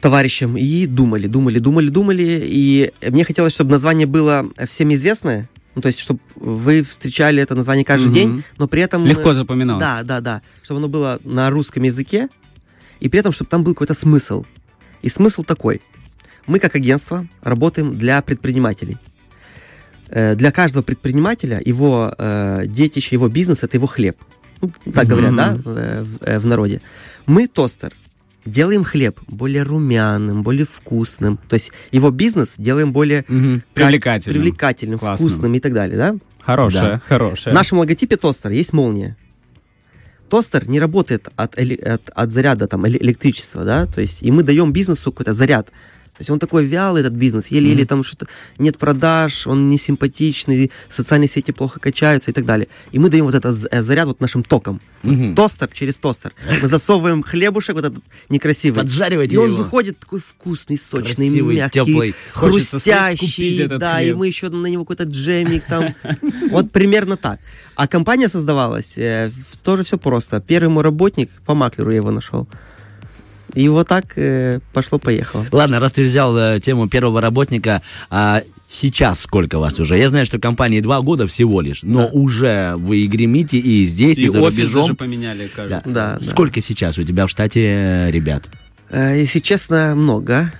товарищем 0.00 0.56
и 0.56 0.86
думали, 0.86 1.26
думали, 1.26 1.58
думали, 1.58 1.88
думали. 1.88 2.40
И 2.44 2.92
мне 3.06 3.24
хотелось, 3.24 3.52
чтобы 3.54 3.70
название 3.70 4.06
было 4.06 4.46
всем 4.68 4.92
известное. 4.94 5.48
Ну, 5.74 5.80
то 5.80 5.88
есть, 5.88 6.00
чтобы 6.00 6.20
вы 6.34 6.82
встречали 6.82 7.42
это 7.42 7.54
название 7.54 7.84
каждый 7.84 8.06
Мгм. 8.06 8.12
день, 8.14 8.44
но 8.58 8.68
при 8.68 8.82
этом... 8.82 9.06
Легко 9.06 9.32
запоминалось. 9.32 9.80
Да, 9.82 10.02
да, 10.02 10.20
да. 10.20 10.42
Чтобы 10.62 10.78
оно 10.78 10.88
было 10.88 11.18
на 11.24 11.48
русском 11.50 11.82
языке, 11.84 12.28
и 13.00 13.08
при 13.08 13.20
этом, 13.20 13.32
чтобы 13.32 13.48
там 13.48 13.64
был 13.64 13.72
какой-то 13.72 13.94
смысл. 13.94 14.44
И 15.00 15.08
смысл 15.08 15.44
такой. 15.44 15.80
Мы, 16.46 16.58
как 16.58 16.74
агентство, 16.76 17.26
работаем 17.40 17.96
для 17.96 18.20
предпринимателей. 18.22 18.98
Э, 20.08 20.34
Для 20.34 20.50
каждого 20.52 20.82
предпринимателя 20.82 21.60
его 21.64 22.12
э, 22.18 22.64
детище, 22.66 23.16
его 23.16 23.28
бизнес– 23.28 23.62
это 23.62 23.76
его 23.78 23.86
хлеб. 23.86 24.16
Ну, 24.60 24.70
так 24.92 25.06
говорят, 25.06 25.34
да, 25.34 25.58
э, 25.64 26.04
в, 26.04 26.22
э, 26.22 26.38
в 26.38 26.46
народе. 26.46 26.80
Мы, 27.26 27.46
тостер, 27.46 27.92
делаем 28.44 28.84
хлеб 28.84 29.20
более 29.28 29.62
румяным, 29.62 30.42
более 30.42 30.66
вкусным. 30.66 31.38
То 31.48 31.54
есть 31.54 31.72
его 31.92 32.10
бизнес 32.10 32.54
делаем 32.58 32.92
более 32.92 33.24
Мгм. 33.28 33.62
Привлекательным. 33.74 34.42
привлекательным, 34.42 34.98
Классным. 34.98 35.28
вкусным 35.30 35.54
и 35.54 35.60
так 35.60 35.72
далее, 35.72 35.96
да? 35.96 36.16
Хорошая, 36.40 36.98
В 36.98 37.08
хорошая. 37.08 37.54
нашем 37.54 37.78
логотипе 37.78 38.16
тостера 38.16 38.52
есть 38.52 38.72
молния. 38.72 39.16
Тостер 40.28 40.68
не 40.68 40.80
работает 40.80 41.28
от, 41.36 41.56
от, 41.58 42.10
от 42.10 42.30
заряда 42.30 42.66
там, 42.66 42.84
эле- 42.86 42.98
электричества, 43.00 43.64
да, 43.64 43.86
то 43.86 44.00
есть 44.00 44.22
и 44.22 44.30
мы 44.30 44.42
даем 44.42 44.72
бизнесу 44.72 45.12
какой-то 45.12 45.34
заряд. 45.34 45.70
То 46.12 46.20
есть 46.20 46.28
он 46.30 46.38
такой 46.38 46.66
вялый, 46.66 47.00
этот 47.00 47.14
бизнес, 47.14 47.46
еле-еле 47.46 47.86
там 47.86 48.04
что-то, 48.04 48.26
нет 48.58 48.76
продаж, 48.76 49.46
он 49.46 49.70
не 49.70 49.78
симпатичный, 49.78 50.70
социальные 50.90 51.28
сети 51.28 51.52
плохо 51.52 51.80
качаются 51.80 52.30
и 52.30 52.34
так 52.34 52.44
далее. 52.44 52.68
И 52.92 52.98
мы 52.98 53.08
даем 53.08 53.24
вот 53.24 53.34
этот 53.34 53.66
э, 53.70 53.82
заряд 53.82 54.06
вот 54.06 54.20
нашим 54.20 54.44
током. 54.44 54.82
Мгм. 55.02 55.34
Тостер 55.34 55.68
через 55.72 55.96
тостер. 55.96 56.34
Мы 56.60 56.68
засовываем 56.68 57.22
хлебушек 57.22 57.76
вот 57.76 57.86
этот 57.86 58.04
некрасивый. 58.28 58.82
Поджариваете 58.82 59.36
И 59.36 59.38
он 59.38 59.48
его. 59.48 59.56
выходит 59.62 59.98
такой 59.98 60.20
вкусный, 60.20 60.76
сочный, 60.76 61.14
Красивый, 61.28 61.56
мягкий, 61.56 61.78
теплый. 61.80 62.14
Хрустящий. 62.34 63.66
да, 63.66 64.00
и 64.02 64.06
хлеб. 64.08 64.16
мы 64.18 64.26
еще 64.26 64.48
на 64.50 64.66
него 64.66 64.84
какой-то 64.84 65.04
джемик 65.04 65.64
там. 65.64 65.94
Вот 66.50 66.70
примерно 66.70 67.16
так. 67.16 67.40
А 67.74 67.88
компания 67.88 68.28
создавалась, 68.28 68.98
э, 68.98 69.30
тоже 69.64 69.82
все 69.82 69.96
просто. 69.96 70.40
Первый 70.40 70.68
мой 70.68 70.84
работник, 70.84 71.30
по 71.46 71.54
маклеру 71.54 71.90
я 71.90 71.96
его 71.96 72.10
нашел. 72.10 72.46
И 73.54 73.68
вот 73.68 73.88
так 73.88 74.12
э, 74.16 74.60
пошло-поехало. 74.72 75.46
Ладно, 75.52 75.78
раз 75.80 75.92
ты 75.92 76.04
взял 76.04 76.36
э, 76.36 76.58
тему 76.60 76.88
первого 76.88 77.20
работника, 77.20 77.82
а 78.10 78.40
сейчас 78.68 79.20
сколько 79.20 79.58
вас 79.58 79.78
уже? 79.78 79.98
Я 79.98 80.08
знаю, 80.08 80.24
что 80.24 80.38
компании 80.38 80.80
два 80.80 81.00
года 81.02 81.26
всего 81.26 81.60
лишь, 81.60 81.82
но 81.82 81.98
Да. 81.98 82.06
уже 82.12 82.74
вы 82.78 82.98
и 82.98 83.06
гремите, 83.06 83.58
и 83.58 83.84
здесь, 83.84 84.16
и, 84.18 84.24
И 84.24 84.28
за 84.28 84.40
офис 84.40 84.58
рубежом. 84.58 84.80
даже 84.82 84.94
поменяли, 84.94 85.50
кажется. 85.54 85.90
Да, 85.90 86.18
да. 86.18 86.26
Сколько 86.30 86.60
сейчас 86.62 86.96
у 86.98 87.02
тебя 87.02 87.26
в 87.26 87.30
штате 87.30 87.60
э, 87.66 88.10
ребят? 88.10 88.44
Э, 88.90 89.18
Если 89.18 89.40
честно, 89.40 89.94
много. 89.94 90.50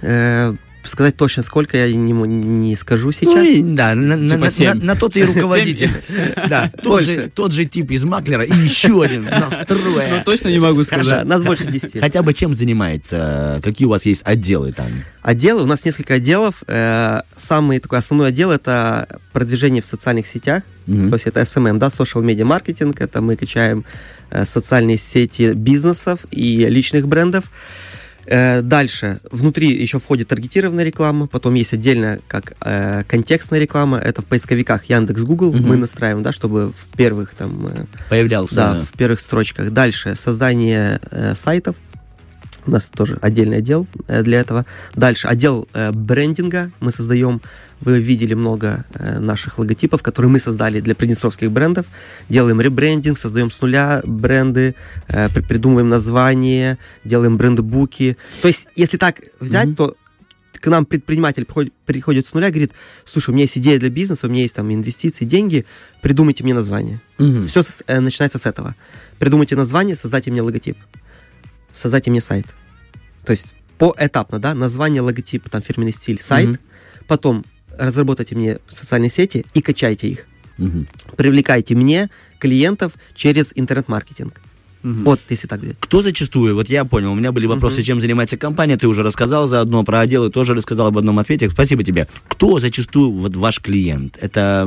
Сказать 0.84 1.17
точно 1.17 1.43
сколько 1.43 1.76
я 1.76 1.93
не, 1.93 2.12
не 2.12 2.75
скажу 2.76 3.12
сейчас. 3.12 3.34
Ну, 3.34 3.43
и, 3.43 3.62
да, 3.62 3.94
на, 3.94 4.17
на- 4.17 4.29
Типа 4.50 4.64
на- 4.64 4.75
на- 4.75 4.84
на 4.87 4.96
то 4.96 5.08
ты 5.08 5.20
и 5.20 5.25
руководитель. 5.25 5.90
Да, 6.49 6.70
тот 6.82 7.02
же, 7.05 7.31
тот 7.34 7.52
же 7.52 7.64
тип 7.64 7.90
из 7.93 8.05
маклера 8.05 8.43
и 8.43 8.52
еще 8.52 9.02
один 9.02 9.23
Ну, 9.25 9.31
настроя. 9.31 10.23
точно 10.25 10.49
не 10.49 10.58
могу 10.58 10.82
сказать. 10.84 11.25
нас 11.25 11.43
больше 11.43 11.67
10. 11.67 12.00
Хотя 12.00 12.23
бы 12.23 12.34
чем 12.34 12.52
занимается? 12.55 13.61
Какие 13.62 13.87
у 13.87 13.90
вас 13.90 14.06
есть 14.06 14.23
отделы 14.25 14.73
там? 14.73 14.87
Отделы, 15.23 15.62
у 15.62 15.67
нас 15.67 15.84
несколько 15.84 16.14
отделов. 16.14 16.62
Э, 16.67 17.20
Самый 17.37 17.79
такой 17.79 17.99
основной 17.99 18.29
отдел 18.29 18.50
это 18.50 19.06
продвижение 19.32 19.82
в 19.82 19.86
социальных 19.86 20.27
сетях. 20.27 20.62
Мгм. 20.86 21.10
То 21.10 21.15
есть 21.17 21.27
это 21.27 21.41
SMM, 21.41 21.79
да, 21.79 21.89
social 21.89 22.22
media 22.24 22.44
маркетинг. 22.44 23.01
Это 23.01 23.20
мы 23.20 23.36
качаем 23.36 23.84
э, 24.31 24.44
социальные 24.44 24.98
сети 24.98 25.53
бизнесов 25.53 26.27
и 26.31 26.67
личных 26.67 27.06
брендов. 27.06 27.44
Э, 28.26 28.62
Дальше, 28.62 29.19
внутри 29.31 29.69
еще 29.82 29.98
входит 29.98 30.29
таргетированная 30.29 30.84
реклама, 30.84 31.26
потом 31.26 31.55
есть 31.55 31.72
отдельно 31.72 32.19
как 32.29 32.55
э, 32.60 33.02
контекстная 33.08 33.58
реклама, 33.60 33.98
это 33.98 34.22
в 34.22 34.26
поисковиках 34.26 34.84
Яндекс, 34.84 35.20
Google 35.22 35.52
Мгм. 35.52 35.69
мы 35.69 35.76
настраиваем, 35.76 36.22
да, 36.22 36.32
чтобы 36.32 36.69
в 36.69 36.96
первых 36.96 37.34
там 37.34 37.67
э, 37.67 37.84
Появлялся. 38.08 38.55
да, 38.55 38.81
в 38.82 38.93
первых 38.93 39.20
строчках. 39.20 39.70
Дальше 39.72 40.14
создание 40.14 41.00
э, 41.10 41.34
сайтов. 41.34 41.76
У 42.64 42.70
нас 42.70 42.84
тоже 42.86 43.19
отдельный 43.20 43.58
отдел 43.58 43.86
э, 44.06 44.22
для 44.22 44.40
этого. 44.40 44.64
Дальше 44.94 45.26
отдел 45.26 45.66
э, 45.74 45.90
брендинга. 45.90 46.70
Мы 46.81 46.92
создаем, 46.92 47.40
вы 47.81 47.98
видели 47.98 48.34
много 48.34 48.84
э, 48.94 49.19
наших 49.19 49.58
логотипов, 49.58 50.00
которые 50.02 50.31
мы 50.31 50.38
создали 50.38 50.81
для 50.81 50.94
приднестровских 50.94 51.50
брендов. 51.50 51.86
Делаем 52.28 52.60
ребрендинг, 52.60 53.19
создаем 53.19 53.50
с 53.50 53.60
нуля 53.60 54.00
бренды, 54.04 54.76
э, 55.08 55.28
при- 55.31 55.42
придумываем 55.42 55.88
название, 55.88 56.78
делаем 57.04 57.36
брендбуки. 57.36 58.16
То 58.42 58.48
есть, 58.48 58.66
если 58.76 58.96
так 58.96 59.20
взять, 59.40 59.66
Мгм. 59.66 59.74
то 59.76 59.96
к 60.60 60.69
нам 60.69 60.84
предприниматель 60.84 61.44
приходит, 61.44 61.72
приходит 61.86 62.26
с 62.26 62.32
нуля 62.34 62.46
и 62.46 62.50
говорит, 62.52 62.70
слушай, 63.04 63.31
у 63.31 63.32
меня 63.32 63.42
есть 63.42 63.58
идея 63.58 63.81
для 63.81 63.90
бизнеса, 63.90 64.28
у 64.28 64.31
меня 64.31 64.42
есть 64.42 64.54
там 64.54 64.72
инвестиции, 64.72 65.24
деньги, 65.24 65.66
придумайте 66.00 66.44
мне 66.44 66.54
название. 66.54 67.00
Мгм. 67.19 67.48
Все 67.48 67.64
начинается 67.88 68.38
с 68.38 68.46
этого. 68.46 68.76
Придумайте 69.19 69.56
название, 69.56 69.96
создайте 69.96 70.31
мне 70.31 70.42
логотип. 70.42 70.76
Создайте 71.72 72.10
мне 72.10 72.20
сайт. 72.20 72.46
То 73.24 73.32
есть 73.32 73.46
поэтапно, 73.79 74.38
да, 74.38 74.55
название, 74.55 75.02
логотип, 75.02 75.48
там 75.48 75.62
фирменный 75.62 75.93
стиль, 75.93 76.20
сайт. 76.20 76.48
Мгм. 76.48 76.58
Потом 77.06 77.44
разработайте 77.76 78.34
мне 78.34 78.58
социальные 78.69 79.10
сети 79.10 79.44
и 79.55 79.60
качайте 79.60 80.08
их. 80.08 80.26
Мгм. 80.58 80.86
Привлекайте 81.17 81.74
мне 81.74 82.10
клиентов 82.38 82.93
через 83.14 83.52
интернет-маркетинг. 83.55 84.41
Вот, 84.82 85.20
если 85.29 85.46
так 85.46 85.60
взять. 85.60 85.77
Кто 85.81 86.03
зачастую, 86.03 86.55
вот 86.55 86.69
я 86.69 86.84
понял, 86.84 87.12
у 87.12 87.15
меня 87.15 87.32
были 87.32 87.46
вопросы, 87.46 87.82
чем 87.82 88.01
занимается 88.01 88.36
компания, 88.36 88.77
ты 88.77 88.89
уже 88.89 89.03
рассказал 89.03 89.46
заодно 89.46 89.84
про 89.84 90.01
отделы, 90.01 90.31
тоже 90.31 90.55
рассказал 90.55 90.89
об 90.89 90.98
одном 90.98 91.19
ответе. 91.19 91.48
Спасибо 91.51 91.84
тебе. 91.84 92.08
Кто 92.29 92.58
зачастую 92.58 93.12
вот 93.12 93.36
ваш 93.36 93.60
клиент? 93.60 94.19
Это 94.20 94.67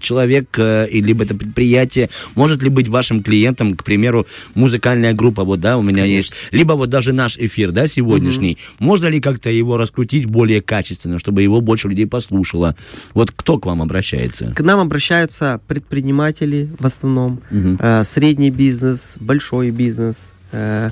человек, 0.00 0.48
э, 0.58 0.86
либо 0.90 1.24
это 1.24 1.34
предприятие, 1.34 2.10
может 2.34 2.62
ли 2.62 2.68
быть 2.68 2.88
вашим 2.88 3.22
клиентом, 3.22 3.74
к 3.74 3.84
примеру, 3.84 4.26
музыкальная 4.54 5.14
группа, 5.14 5.44
вот, 5.44 5.60
да, 5.60 5.78
у 5.78 5.82
меня 5.82 6.04
есть, 6.04 6.32
либо 6.52 6.72
вот 6.74 6.90
даже 6.90 7.12
наш 7.12 7.36
эфир, 7.38 7.72
да, 7.72 7.88
сегодняшний, 7.88 8.58
можно 8.78 9.06
ли 9.06 9.20
как-то 9.20 9.50
его 9.50 9.76
раскрутить 9.76 10.26
более 10.26 10.62
качественно, 10.62 11.18
чтобы 11.18 11.42
его 11.42 11.60
больше 11.60 11.88
людей 11.88 12.06
послушало? 12.06 12.76
Вот 13.14 13.32
кто 13.34 13.58
к 13.58 13.66
вам 13.66 13.82
обращается? 13.82 14.52
К 14.54 14.60
нам 14.62 14.80
обращаются 14.80 15.60
предприниматели 15.66 16.68
в 16.78 16.86
основном, 16.86 17.40
Мгм. 17.50 17.78
э, 17.80 18.04
средний 18.04 18.50
бизнес, 18.50 19.14
большой 19.20 19.55
бизнес, 19.70 20.30
э, 20.52 20.90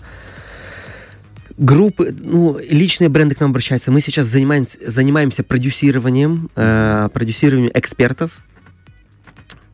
группы, 1.57 2.15
ну, 2.19 2.59
личные 2.69 3.09
бренды 3.09 3.35
к 3.35 3.41
нам 3.41 3.51
обращаются. 3.51 3.91
Мы 3.93 4.01
сейчас 4.01 4.27
занимаемся, 4.27 4.79
занимаемся 4.87 5.43
продюсированием, 5.45 6.51
э, 6.57 7.09
продюсированием 7.13 7.71
экспертов. 7.75 8.33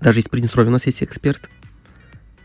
Даже 0.00 0.20
из 0.20 0.24
Приднестровья 0.28 0.68
у 0.68 0.72
нас 0.72 0.86
есть 0.86 1.02
эксперт. 1.02 1.48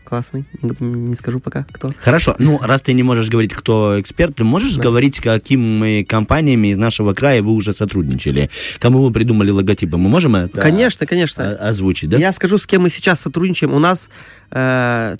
Классный, 0.04 0.44
не, 0.78 1.14
скажу 1.16 1.40
пока, 1.40 1.66
кто. 1.72 1.92
Хорошо, 1.98 2.36
ну, 2.38 2.60
раз 2.62 2.80
ты 2.80 2.92
не 2.92 3.02
можешь 3.02 3.28
говорить, 3.28 3.52
кто 3.52 4.00
эксперт, 4.00 4.36
ты 4.36 4.44
можешь 4.44 4.74
Да. 4.76 4.82
говорить, 4.82 5.18
какими 5.18 6.04
компаниями 6.04 6.68
из 6.68 6.76
нашего 6.76 7.12
края 7.12 7.42
вы 7.42 7.50
уже 7.52 7.72
сотрудничали? 7.72 8.48
Кому 8.78 9.02
вы 9.02 9.12
придумали 9.12 9.50
логотипы? 9.50 9.96
Мы 9.96 10.08
можем 10.08 10.36
это 10.36 10.60
Конечно, 10.60 11.06
конечно. 11.06 11.56
озвучить, 11.56 12.08
да? 12.08 12.18
Я 12.18 12.32
скажу, 12.32 12.56
с 12.56 12.68
кем 12.68 12.82
мы 12.82 12.88
сейчас 12.88 13.20
сотрудничаем. 13.20 13.72
У 13.72 13.80
нас 13.80 14.08
э, 14.52 15.16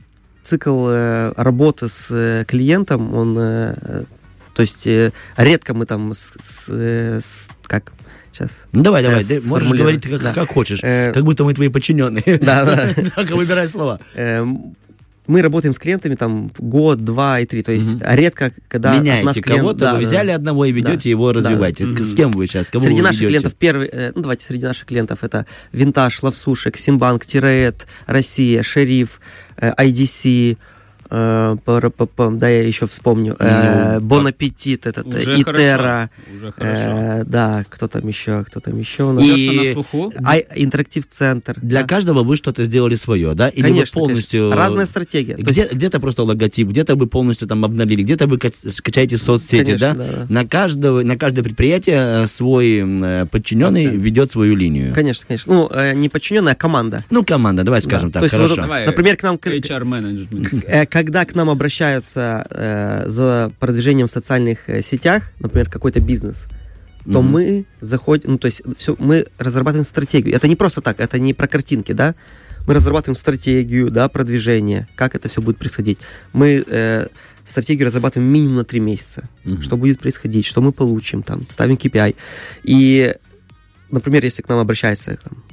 цикл 0.47 0.89
э, 0.89 1.33
работы 1.37 1.89
с 1.89 2.07
э, 2.11 2.45
клиентом, 2.47 3.15
он, 3.15 3.37
э, 3.39 4.05
то 4.55 4.63
есть 4.63 4.87
редко 5.37 5.75
мы 5.75 5.87
там 5.87 6.13
с, 6.13 6.33
с, 6.41 6.69
с- 6.69 7.49
как 7.67 7.93
сейчас. 8.33 8.51
Ну, 8.73 8.83
давай, 8.83 9.03
давай, 9.03 9.25
ты 9.25 9.41
можешь 9.43 9.71
говорить 9.71 10.03
как, 10.03 10.23
да. 10.23 10.33
как 10.33 10.51
хочешь, 10.51 10.81
Э, 10.83 11.13
как 11.13 11.25
будто 11.25 11.45
мы 11.45 11.55
твои 11.55 11.69
подчиненные. 11.69 12.39
Да, 12.39 12.65
да. 12.65 12.89
Так, 13.17 13.31
выбирай 13.31 13.69
слова. 13.69 14.01
Мы 15.27 15.43
работаем 15.43 15.75
с 15.75 15.79
клиентами 15.79 16.15
там 16.15 16.51
год, 16.59 17.05
два 17.05 17.41
и 17.41 17.47
три. 17.47 17.63
То 17.63 17.73
есть 17.73 17.95
Мгм. 17.95 18.03
редко, 18.03 18.53
когда 18.69 18.93
от 18.93 18.97
нас 18.99 19.05
Меняете 19.05 19.41
клиент- 19.41 19.61
кого-то, 19.61 19.79
да, 19.81 19.95
вы 19.95 20.03
да, 20.03 20.09
взяли 20.09 20.29
да. 20.29 20.35
одного 20.37 20.65
и 20.65 20.73
ведете 20.73 21.03
Да. 21.05 21.09
его, 21.11 21.33
Да. 21.33 21.41
развиваете. 21.41 21.85
Мгм. 21.87 22.05
С 22.05 22.15
кем 22.15 22.31
вы 22.33 22.47
сейчас? 22.47 22.67
Кого 22.69 22.85
Среди 22.85 22.97
вы 22.99 23.03
наших 23.03 23.21
ведете? 23.23 23.39
клиентов 23.39 23.55
первый, 23.59 23.89
э, 23.93 24.13
ну 24.15 24.23
давайте 24.23 24.45
среди 24.45 24.65
наших 24.67 24.87
клиентов 24.87 25.25
это 25.25 25.47
Винтаж, 25.73 26.23
Лавсушек, 26.23 26.77
Симбанк, 26.77 27.27
Тиреет, 27.27 27.87
Россия, 28.07 28.63
Шериф, 28.63 29.21
э, 29.57 29.73
IDC, 29.77 30.59
э, 31.11 31.57
да, 32.33 32.49
я 32.49 32.63
еще 32.63 32.87
вспомню, 32.87 33.37
э, 33.39 33.95
Ну, 33.99 34.01
Бон 34.07 34.27
Аппетит, 34.27 34.87
этот, 34.87 35.07
э, 35.07 35.19
Уже 35.19 35.41
Итера, 35.41 35.53
хорошо. 35.53 36.37
Уже 36.37 36.53
хорошо. 36.53 36.83
э, 37.21 37.25
да, 37.25 37.65
кто 37.69 37.89
там 37.89 38.07
еще, 38.09 38.45
кто 38.45 38.61
там 38.61 38.79
еще 38.79 39.05
у 39.05 39.13
нас? 39.13 39.25
И-. 39.25 39.75
Ай- 40.25 40.47
Интерактив-центр. 40.55 41.59
Для 41.63 41.83
да. 41.83 41.87
каждого 41.89 42.23
вы 42.23 42.37
что-то 42.37 42.65
сделали 42.65 42.95
свое, 42.95 43.35
да? 43.35 43.49
Или 43.49 43.63
Конечно, 43.63 44.01
вы 44.01 44.07
полностью... 44.09 44.41
конечно. 44.51 44.57
Разная 44.65 44.87
стратегия. 44.87 45.37
То 45.37 45.43
Где, 45.51 45.63
есть- 45.63 45.75
где-то 45.75 46.01
просто 46.01 46.23
логотип, 46.23 46.69
где-то 46.69 46.97
вы 46.97 47.07
полностью 47.07 47.49
там 47.49 47.65
обновили, 47.65 48.03
где-то 48.03 48.27
вы 48.27 48.39
ка- 48.39 48.51
скачаете 48.71 49.17
соцсети, 49.19 49.77
Конечно, 49.77 49.95
да? 49.95 50.27
На, 50.29 50.47
каждого, 50.47 51.03
на 51.03 51.17
каждое 51.17 51.43
предприятие 51.43 52.27
свой 52.27 53.27
подчиненный 53.31 53.87
ведет 53.87 54.31
свою 54.31 54.55
линию. 54.57 54.95
Конечно, 54.95 55.25
конечно. 55.27 55.53
Ну, 55.53 55.71
не 55.95 56.09
подчиненная, 56.09 56.53
а 56.53 56.57
команда. 56.57 57.05
Ну, 57.11 57.25
команда, 57.25 57.63
давай 57.65 57.81
скажем 57.81 58.11
Да. 58.11 58.21
так, 58.21 58.31
То 58.31 58.37
есть, 58.39 58.55
хорошо. 58.55 58.69
вот, 58.69 58.87
например, 58.87 59.17
к 59.17 59.23
нам... 59.23 59.39
к- 59.39 59.47
HR 59.47 59.85
менеджмент. 59.85 60.65
Э, 60.67 60.87
Когда 60.97 61.27
к 61.27 61.35
нам 61.35 61.51
обращаются 61.51 62.47
э, 62.49 63.03
за 63.07 63.53
продвижением 63.61 64.07
в 64.07 64.11
социальных 64.11 64.61
э, 64.67 64.81
сетях, 64.81 65.25
например, 65.41 65.69
какой-то 65.69 66.01
бизнес, 66.01 66.47
то 67.05 67.21
Мгм. 67.21 67.33
мы 67.33 67.67
заходим, 67.83 68.31
ну, 68.31 68.39
то 68.39 68.47
есть 68.47 68.63
все, 68.79 68.97
мы 68.99 69.27
разрабатываем 69.37 69.85
стратегию. 69.85 70.35
Это 70.35 70.49
не 70.49 70.57
просто 70.57 70.81
так, 70.81 70.99
это 70.99 71.19
не 71.19 71.35
про 71.35 71.49
картинки, 71.49 71.93
да? 71.93 72.15
Мы 72.67 72.73
разрабатываем 72.73 73.15
стратегию, 73.15 73.91
да, 73.91 74.09
продвижения, 74.09 74.89
как 74.95 75.15
это 75.15 75.29
все 75.29 75.43
будет 75.43 75.59
происходить. 75.59 75.99
Мы 76.33 76.65
э, 76.67 77.07
стратегию 77.45 77.89
разрабатываем 77.89 78.33
минимум 78.33 78.57
на 78.57 78.65
три 78.65 78.81
месяца. 78.81 79.25
Мгм. 79.45 79.61
Что 79.61 79.77
будет 79.77 80.01
происходить, 80.01 80.47
что 80.47 80.63
мы 80.63 80.73
получим, 80.73 81.23
там, 81.23 81.47
ставим 81.51 81.75
KPI. 81.75 82.17
И, 82.63 83.15
например, 83.91 84.25
если 84.25 84.41
к 84.41 84.49
нам 84.49 84.61
обращается, 84.61 85.19
там, 85.23 85.45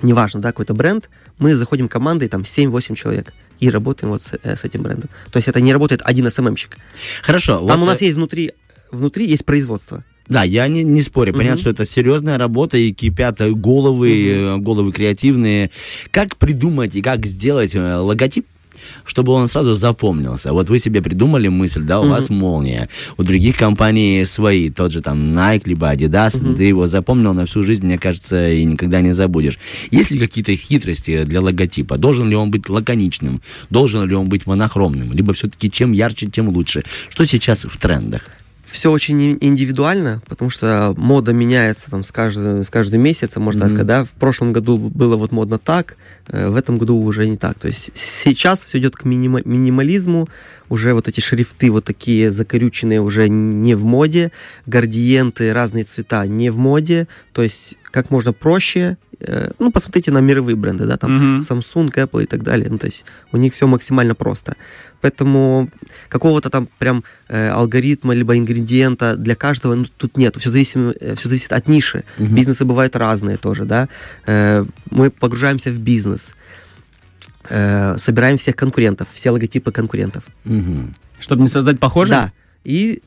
неважно, 0.00 0.40
да, 0.40 0.48
какой-то 0.48 0.72
бренд, 0.72 1.10
мы 1.38 1.54
заходим 1.54 1.88
командой, 1.88 2.28
там, 2.28 2.40
7-8 2.40 2.94
человек 2.94 3.34
и 3.62 3.70
работаем 3.70 4.12
вот 4.12 4.22
с, 4.22 4.32
э, 4.42 4.56
с 4.56 4.64
этим 4.64 4.82
брендом. 4.82 5.08
То 5.30 5.36
есть 5.38 5.48
это 5.48 5.60
не 5.60 5.72
работает 5.72 6.02
один 6.04 6.28
СММщик. 6.28 6.76
Хорошо. 7.22 7.58
Там 7.66 7.78
вот, 7.78 7.84
у 7.84 7.86
нас 7.86 8.02
э, 8.02 8.06
есть 8.06 8.16
внутри, 8.16 8.52
внутри 8.90 9.26
есть 9.28 9.44
производство. 9.44 10.02
Да, 10.28 10.42
я 10.42 10.66
не, 10.66 10.82
не 10.82 11.00
спорю. 11.00 11.32
Понятно, 11.32 11.52
Мгм. 11.54 11.60
что 11.60 11.70
это 11.70 11.86
серьезная 11.86 12.38
работа, 12.38 12.76
и 12.76 12.92
кипят 12.92 13.38
головы, 13.40 14.28
э, 14.28 14.56
головы 14.58 14.90
креативные. 14.92 15.70
Как 16.10 16.36
придумать 16.36 16.96
и 16.96 17.02
как 17.02 17.24
сделать 17.24 17.74
э, 17.76 17.96
логотип, 17.96 18.46
чтобы 19.04 19.32
он 19.32 19.48
сразу 19.48 19.74
запомнился? 19.74 20.52
Вот 20.52 20.68
вы 20.70 20.78
себе 20.78 21.02
придумали 21.02 21.48
мысль, 21.48 21.82
да, 21.82 22.00
у 22.00 22.04
Мгм. 22.04 22.10
вас 22.12 22.30
молния. 22.30 22.88
У 23.18 23.22
других 23.22 23.56
компаний 23.56 24.24
свои, 24.26 24.70
тот 24.70 24.92
же 24.92 25.00
там 25.00 25.18
Nike, 25.36 25.62
либо 25.66 25.92
Adidas, 25.92 26.42
Мгм. 26.42 26.56
ты 26.56 26.64
его 26.64 26.86
запомнил 26.86 27.34
на 27.34 27.46
всю 27.46 27.62
жизнь, 27.62 27.84
мне 27.84 27.98
кажется, 27.98 28.50
и 28.50 28.64
никогда 28.64 29.00
не 29.00 29.12
забудешь. 29.12 29.58
Есть 29.90 30.10
ли 30.10 30.18
какие-то 30.18 30.54
хитрости 30.56 31.24
для 31.24 31.40
логотипа? 31.40 31.96
Должен 31.98 32.28
ли 32.28 32.36
он 32.36 32.50
быть 32.50 32.68
лаконичным? 32.68 33.40
Должен 33.70 34.08
ли 34.08 34.14
он 34.14 34.28
быть 34.28 34.46
монохромным? 34.46 35.12
Либо 35.12 35.32
все-таки 35.34 35.70
чем 35.70 35.92
ярче, 35.92 36.26
тем 36.26 36.48
лучше? 36.48 36.82
Что 37.10 37.26
сейчас 37.26 37.64
в 37.64 37.76
трендах? 37.78 38.22
Все 38.72 38.90
очень 38.90 39.20
ин- 39.32 39.38
индивидуально, 39.40 40.22
потому 40.26 40.48
что 40.50 40.94
мода 40.96 41.34
меняется 41.34 41.90
там 41.90 42.02
с 42.04 42.10
каждым, 42.10 42.64
с 42.64 42.70
каждым 42.70 43.02
месяцем, 43.02 43.42
можно 43.42 43.66
Мгм. 43.66 43.68
сказать, 43.68 43.86
да. 43.86 44.04
В 44.04 44.10
прошлом 44.12 44.54
году 44.54 44.78
было 44.78 45.16
вот 45.16 45.30
модно 45.30 45.58
так, 45.58 45.98
э, 46.28 46.48
в 46.48 46.56
этом 46.56 46.78
году 46.78 46.96
уже 46.96 47.28
не 47.28 47.36
так. 47.36 47.58
То 47.58 47.68
есть 47.68 47.90
сейчас 47.94 48.64
все 48.64 48.78
идет 48.78 48.96
к 48.96 49.04
минима- 49.04 49.42
минимализму, 49.44 50.26
уже 50.70 50.94
вот 50.94 51.06
эти 51.06 51.20
шрифты 51.20 51.70
вот 51.70 51.84
такие 51.84 52.30
закорюченные 52.30 53.02
уже 53.02 53.28
не 53.28 53.74
в 53.74 53.84
моде, 53.84 54.32
градиенты, 54.64 55.52
разные 55.52 55.84
цвета 55.84 56.26
не 56.26 56.48
в 56.50 56.56
моде, 56.56 57.08
то 57.34 57.42
есть 57.42 57.76
как 57.90 58.10
можно 58.10 58.32
проще. 58.32 58.96
Э, 59.26 59.50
Ну, 59.58 59.70
посмотрите 59.72 60.10
на 60.10 60.20
мировые 60.20 60.56
бренды, 60.56 60.86
да, 60.86 60.96
там 60.96 61.16
Мгм. 61.16 61.38
Samsung, 61.38 61.90
Apple 61.94 62.22
и 62.22 62.26
так 62.26 62.42
далее. 62.42 62.68
Ну, 62.70 62.78
то 62.78 62.86
есть 62.86 63.04
у 63.32 63.36
них 63.36 63.52
все 63.54 63.66
максимально 63.66 64.14
просто. 64.14 64.56
Поэтому 65.00 65.68
какого-то 66.08 66.48
там 66.50 66.68
прям 66.78 67.02
э, 67.28 67.48
алгоритма 67.50 68.14
либо 68.14 68.36
ингредиента 68.36 69.16
для 69.16 69.34
каждого 69.34 69.74
ну, 69.74 69.84
тут 69.96 70.16
нет. 70.16 70.36
Все 70.36 70.50
зависит, 70.50 70.96
все 71.18 71.28
зависит 71.28 71.52
от 71.52 71.68
ниши. 71.68 72.04
Мгм. 72.18 72.34
Бизнесы 72.34 72.64
бывают 72.64 72.96
разные 72.96 73.36
тоже, 73.36 73.64
да. 73.64 73.88
Э, 74.26 74.64
мы 74.90 75.10
погружаемся 75.10 75.70
в 75.70 75.78
бизнес. 75.78 76.34
Э, 77.48 77.96
собираем 77.98 78.36
всех 78.38 78.54
конкурентов, 78.56 79.08
все 79.12 79.30
логотипы 79.30 79.72
конкурентов. 79.72 80.24
Мгм. 80.44 80.94
Чтобы 81.18 81.42
не 81.42 81.48
создать 81.48 81.78
похожее? 81.80 82.16
Да. 82.18 82.32
И 82.64 83.02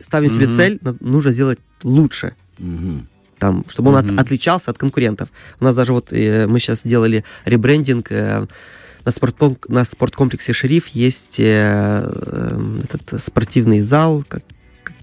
ставим 0.00 0.30
себе 0.30 0.46
Мгм. 0.46 0.54
цель, 0.56 0.78
на- 0.82 0.96
нужно 1.00 1.32
сделать 1.32 1.58
лучше. 1.82 2.34
Мгм. 2.58 3.06
Там, 3.42 3.64
чтобы 3.68 3.90
он 3.90 3.96
от- 3.96 4.04
Мгм. 4.04 4.20
отличался 4.20 4.70
от 4.70 4.78
конкурентов. 4.78 5.28
У 5.60 5.64
нас 5.64 5.74
даже 5.74 5.92
вот 5.92 6.12
э, 6.12 6.46
мы 6.46 6.60
сейчас 6.60 6.82
сделали 6.82 7.24
ребрендинг. 7.44 8.06
э, 8.12 8.46
на, 9.04 9.10
спортком- 9.10 9.56
на 9.66 9.84
спорткомплексе 9.84 10.52
«Шериф» 10.52 10.86
есть 10.94 11.40
э, 11.40 11.44
э, 11.44 12.80
этот 12.84 13.20
спортивный 13.20 13.80
зал, 13.80 14.22
как 14.28 14.42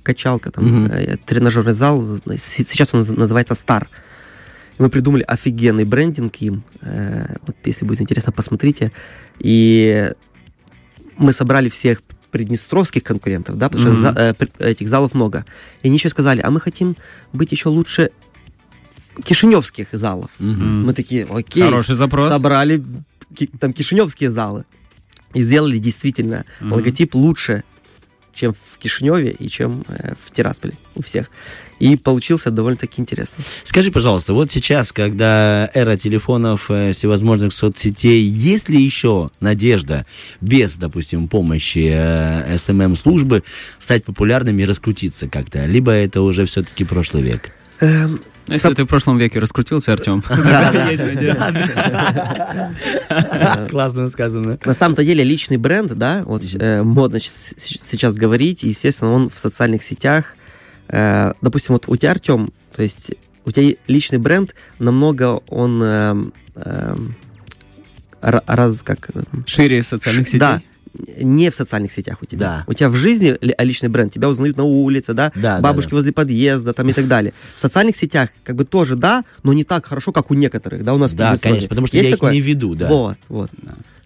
качалка, 0.03 0.51
там, 0.51 0.63
Мгм. 0.65 0.85
э, 0.93 1.17
тренажерный 1.25 1.73
зал. 1.73 2.01
Сейчас 2.37 2.93
он 2.93 3.01
наз- 3.01 3.19
называется 3.19 3.55
«Стар». 3.55 3.89
Мы 4.77 4.89
придумали 4.89 5.23
офигенный 5.27 5.83
брендинг 5.83 6.33
им. 6.37 6.63
Э, 6.81 7.35
вот 7.45 7.57
если 7.65 7.83
будет 7.85 7.99
интересно, 7.99 8.31
посмотрите. 8.31 8.93
И 9.39 10.13
мы 11.17 11.33
собрали 11.33 11.67
всех 11.67 12.01
приднестровских 12.31 13.03
конкурентов, 13.03 13.57
да, 13.57 13.67
потому 13.69 13.89
Мгм. 13.89 13.99
что 14.03 14.13
за- 14.13 14.35
э, 14.39 14.69
этих 14.71 14.87
залов 14.87 15.13
много. 15.15 15.43
И 15.83 15.87
они 15.87 15.97
еще 15.97 16.09
сказали, 16.09 16.41
а 16.41 16.49
мы 16.51 16.61
хотим 16.61 16.95
быть 17.33 17.51
еще 17.51 17.69
лучше 17.69 18.11
кишиневских 19.25 19.87
залов. 19.91 20.29
Мгм. 20.39 20.85
Мы 20.85 20.93
такие, 20.93 21.25
окей, 21.29 21.63
Хороший 21.63 21.95
запрос. 21.95 22.29
собрали 22.31 22.83
там 23.59 23.73
кишиневские 23.73 24.29
залы 24.29 24.65
и 25.33 25.41
сделали 25.41 25.77
действительно 25.77 26.45
Мгм. 26.59 26.73
логотип 26.73 27.15
лучше, 27.15 27.63
чем 28.33 28.53
в 28.53 28.77
Кишиневе 28.77 29.31
и 29.31 29.49
чем 29.49 29.83
э, 29.89 30.13
в 30.25 30.31
Тирасполе 30.31 30.73
у 30.95 31.01
всех. 31.03 31.29
И 31.79 31.95
получился 31.97 32.51
довольно-таки 32.51 33.01
интересно. 33.01 33.43
Скажи, 33.63 33.91
пожалуйста, 33.91 34.33
вот 34.33 34.51
сейчас, 34.51 34.91
когда 34.91 35.69
эра 35.73 35.97
телефонов, 35.97 36.71
э, 36.71 36.93
всевозможных 36.93 37.53
соцсетей, 37.53 38.21
есть 38.23 38.69
ли 38.69 38.81
еще 38.81 39.29
надежда 39.41 40.05
без, 40.41 40.75
допустим, 40.75 41.27
помощи 41.27 41.89
э, 41.93 42.57
СММ-службы 42.57 43.43
стать 43.77 44.05
популярными 44.05 44.61
и 44.63 44.65
раскрутиться 44.65 45.27
как-то? 45.27 45.65
Либо 45.65 45.91
это 45.91 46.21
уже 46.21 46.45
все-таки 46.45 46.83
прошлый 46.85 47.23
век? 47.23 47.51
Эм, 47.81 48.19
Ну, 48.49 48.55
Если 48.55 48.73
ты 48.73 48.83
в 48.83 48.87
прошлом 48.87 49.17
веке 49.17 49.39
раскрутился, 49.39 49.93
Артем, 49.93 50.23
есть 50.89 51.03
надежда. 51.03 51.53
Классно 53.69 54.07
сказано. 54.07 54.57
На 54.65 54.73
самом-то 54.73 55.03
деле 55.03 55.23
личный 55.23 55.57
бренд, 55.57 55.93
да, 55.93 56.23
вот 56.25 56.43
э, 56.53 56.81
модно 56.83 57.19
сейчас 57.19 58.15
говорить, 58.15 58.63
естественно, 58.63 59.11
он 59.11 59.29
в 59.29 59.37
социальных 59.37 59.83
сетях. 59.83 60.35
Э, 60.87 61.33
допустим, 61.41 61.73
вот 61.75 61.85
у 61.87 61.95
тебя, 61.95 62.11
Артем, 62.11 62.51
то 62.75 62.81
есть 62.81 63.11
у 63.45 63.51
тебя 63.51 63.75
личный 63.87 64.17
бренд 64.17 64.55
намного 64.79 65.41
он 65.47 65.81
эм, 65.83 66.33
эм, 66.55 67.15
ра- 68.21 68.43
раз 68.47 68.81
как 68.83 69.09
э, 69.13 69.21
Шире 69.45 69.81
социальных 69.83 70.27
сетей. 70.27 70.39
да, 70.39 70.61
не 71.19 71.49
в 71.51 71.55
социальных 71.55 71.91
сетях 71.91 72.17
у 72.21 72.25
тебя. 72.25 72.39
Да. 72.39 72.63
У 72.67 72.73
тебя 72.73 72.89
в 72.89 72.95
жизни 72.95 73.37
а 73.57 73.63
личный 73.63 73.89
бренд, 73.89 74.13
тебя 74.13 74.29
узнают 74.29 74.57
на 74.57 74.63
улице, 74.63 75.13
да, 75.13 75.31
Да, 75.35 75.57
да, 75.57 75.61
бабушки 75.61 75.91
да. 75.91 75.97
возле 75.97 76.11
подъезда 76.11 76.73
там 76.73 76.89
и 76.89 76.93
так 76.93 77.07
далее. 77.07 77.33
В 77.55 77.59
социальных 77.59 77.95
сетях 77.95 78.29
как 78.43 78.55
бы 78.55 78.65
тоже 78.65 78.95
да, 78.95 79.23
но 79.43 79.53
не 79.53 79.63
так 79.63 79.85
хорошо, 79.85 80.11
как 80.11 80.31
у 80.31 80.33
некоторых, 80.33 80.83
да, 80.83 80.93
у 80.93 80.97
нас 80.97 81.13
Да, 81.13 81.37
конечно, 81.37 81.69
потому 81.69 81.87
что 81.87 81.97
Есть 81.97 82.05
я 82.05 82.09
их 82.11 82.15
такое? 82.17 82.33
не 82.33 82.41
веду, 82.41 82.75
да. 82.75 82.87
Вот, 82.89 83.17
вот. 83.27 83.51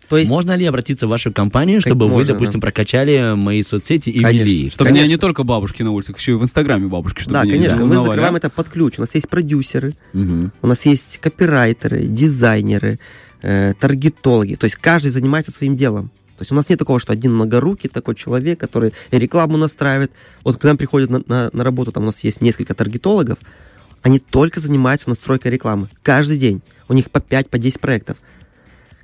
То 0.09 0.17
есть, 0.17 0.29
Можно 0.29 0.55
ли 0.55 0.65
обратиться 0.65 1.07
в 1.07 1.09
вашу 1.09 1.31
компанию, 1.31 1.81
чтобы 1.81 2.05
вы, 2.05 2.11
можно, 2.11 2.33
допустим, 2.33 2.59
да. 2.59 2.67
прокачали 2.67 3.35
мои 3.35 3.63
соцсети 3.63 4.09
и 4.09 4.21
Конечно. 4.21 4.43
вели 4.45 4.65
их? 4.65 4.73
Чтобы 4.73 4.91
не, 4.91 4.97
Конечно. 4.97 5.13
не 5.13 5.17
только 5.17 5.43
бабушки 5.43 5.81
на 5.81 5.91
улицах, 5.91 6.19
еще 6.19 6.33
и 6.33 6.35
в 6.35 6.43
Инстаграме 6.43 6.87
бабушки, 6.87 7.21
чтобы 7.21 7.33
да, 7.35 7.41
они 7.41 7.53
конечно, 7.53 7.77
мы 7.77 7.83
узнавали, 7.85 8.07
закрываем 8.07 8.35
а? 8.35 8.37
это 8.37 8.49
под 8.49 8.69
ключ. 8.69 8.95
У 8.97 9.01
нас 9.01 9.09
есть 9.15 9.27
продюсеры, 9.29 9.95
Мгм. 10.11 10.51
у 10.61 10.67
нас 10.67 10.85
есть 10.85 11.17
копирайтеры, 11.19 12.03
дизайнеры, 12.03 12.99
э, 13.41 13.73
таргетологи. 13.79 14.55
То 14.55 14.65
есть 14.65 14.75
каждый 14.75 15.09
занимается 15.09 15.51
своим 15.51 15.75
делом. 15.75 16.11
То 16.37 16.41
есть 16.41 16.51
у 16.51 16.55
нас 16.55 16.69
нет 16.69 16.79
такого, 16.79 16.99
что 16.99 17.13
один 17.13 17.33
многорукий 17.33 17.89
такой 17.89 18.15
человек, 18.15 18.59
который 18.59 18.93
рекламу 19.11 19.57
настраивает. 19.57 20.11
Вот 20.43 20.57
к 20.57 20.63
нам 20.63 20.77
приходят 20.77 21.09
на, 21.09 21.21
на- 21.27 21.49
на 21.53 21.63
работу, 21.63 21.91
там 21.91 22.03
у 22.03 22.05
нас 22.07 22.23
есть 22.23 22.41
несколько 22.41 22.73
таргетологов, 22.73 23.37
они 24.01 24.19
только 24.19 24.59
занимаются 24.59 25.09
настройкой 25.09 25.51
рекламы. 25.51 25.87
Каждый 26.01 26.37
день. 26.37 26.61
У 26.89 26.93
них 26.93 27.09
по 27.11 27.21
5, 27.21 27.49
по 27.49 27.57
10 27.57 27.79
проектов. 27.79 28.17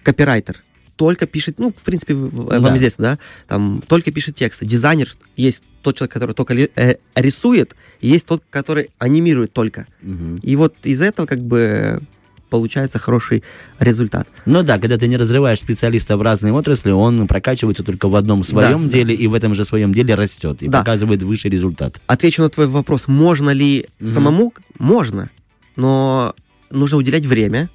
Копирайтер 0.03 0.61
только 0.95 1.27
пишет, 1.27 1.59
ну, 1.59 1.69
в 1.71 1.81
принципе, 1.83 2.13
в- 2.13 2.47
вам 2.49 2.61
Да. 2.63 2.75
известно, 2.77 3.01
да, 3.03 3.19
там 3.47 3.81
только 3.87 4.11
пишет 4.11 4.35
тексты. 4.35 4.65
Дизайнер 4.65 5.09
есть 5.37 5.63
тот 5.81 5.95
человек, 5.95 6.11
который 6.11 6.35
только 6.35 6.53
э, 6.55 6.95
рисует, 7.15 7.73
и 8.01 8.09
есть 8.09 8.25
тот, 8.25 8.43
который 8.49 8.89
анимирует 8.97 9.53
только. 9.53 9.87
Мгм. 10.01 10.37
И 10.37 10.57
вот 10.57 10.75
из 10.83 11.01
этого 11.01 11.25
как 11.25 11.39
бы 11.39 12.01
получается 12.49 12.99
хороший 12.99 13.43
результат. 13.79 14.27
Ну 14.45 14.63
да, 14.63 14.77
когда 14.79 14.97
ты 14.97 15.07
не 15.07 15.17
разрываешь 15.17 15.59
специалиста 15.59 16.17
в 16.17 16.21
разные 16.21 16.53
отрасли, 16.53 16.91
он 16.91 17.27
прокачивается 17.27 17.83
только 17.83 18.09
в 18.09 18.15
одном 18.15 18.43
своем 18.43 18.87
Да, 18.87 18.93
деле 18.93 19.15
и 19.15 19.27
в 19.27 19.33
этом 19.33 19.55
же 19.55 19.65
своем 19.65 19.93
деле 19.93 20.15
растет 20.15 20.61
и 20.63 20.67
Да. 20.67 20.79
показывает 20.79 21.23
высший 21.23 21.51
результат. 21.51 22.01
Отвечу 22.07 22.41
на 22.41 22.49
твой 22.49 22.67
вопрос, 22.67 23.07
можно 23.07 23.51
ли 23.51 23.85
самому? 24.03 24.53
Можно, 24.77 25.29
но 25.75 26.33
нужно 26.71 26.97
уделять 26.97 27.25
время. 27.25 27.69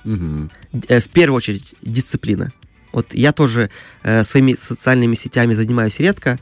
Э, 0.88 1.00
В 1.00 1.08
первую 1.08 1.36
очередь 1.36 1.74
дисциплина. 1.82 2.52
Вот 2.92 3.12
я 3.12 3.32
тоже 3.32 3.70
э, 4.02 4.22
своими 4.24 4.54
социальными 4.54 5.14
сетями 5.16 5.52
занимаюсь 5.54 5.98
редко, 5.98 6.38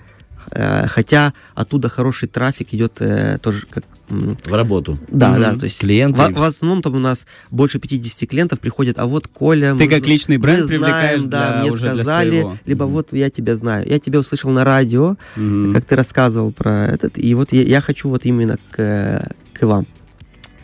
хотя 0.50 1.32
оттуда 1.54 1.88
хороший 1.88 2.28
трафик 2.28 2.74
идет 2.74 2.94
э, 3.00 3.38
тоже 3.42 3.66
как... 3.68 3.84
В 4.08 4.52
работу. 4.52 4.98
Да, 5.08 5.30
Мгм. 5.30 5.40
да, 5.40 5.54
то 5.56 5.64
есть 5.64 5.78
Клиенты. 5.80 6.20
В, 6.20 6.32
в 6.36 6.42
основном 6.42 6.82
там 6.82 6.96
у 6.96 6.98
нас 6.98 7.26
больше 7.50 7.78
50 7.78 8.28
клиентов 8.28 8.60
приходят, 8.60 8.98
а 8.98 9.06
вот 9.06 9.26
Коля... 9.28 9.74
Ты 9.74 9.84
мы 9.84 9.88
как 9.88 10.06
личный 10.06 10.36
бренд 10.36 10.62
мы 10.64 10.68
привлекаешь 10.68 11.22
знаем, 11.22 11.30
да, 11.30 11.52
для- 11.52 11.60
мне 11.62 11.70
уже 11.72 11.80
для 11.82 11.94
сказали, 11.94 12.30
своего. 12.30 12.58
либо 12.66 12.84
Мгм. 12.84 12.92
вот 12.94 13.12
я 13.12 13.30
тебя 13.30 13.56
знаю, 13.56 13.88
я 13.88 13.98
тебя 13.98 14.18
услышал 14.20 14.50
на 14.50 14.64
радио, 14.64 15.16
Мгм. 15.36 15.72
как 15.72 15.84
ты 15.86 15.96
рассказывал 15.96 16.52
про 16.52 16.86
этот, 16.88 17.16
и 17.18 17.34
вот 17.34 17.52
я, 17.52 17.62
я 17.62 17.80
хочу 17.80 18.10
вот 18.10 18.26
именно 18.26 18.58
к, 18.70 19.30
к 19.54 19.62
вам. 19.66 19.86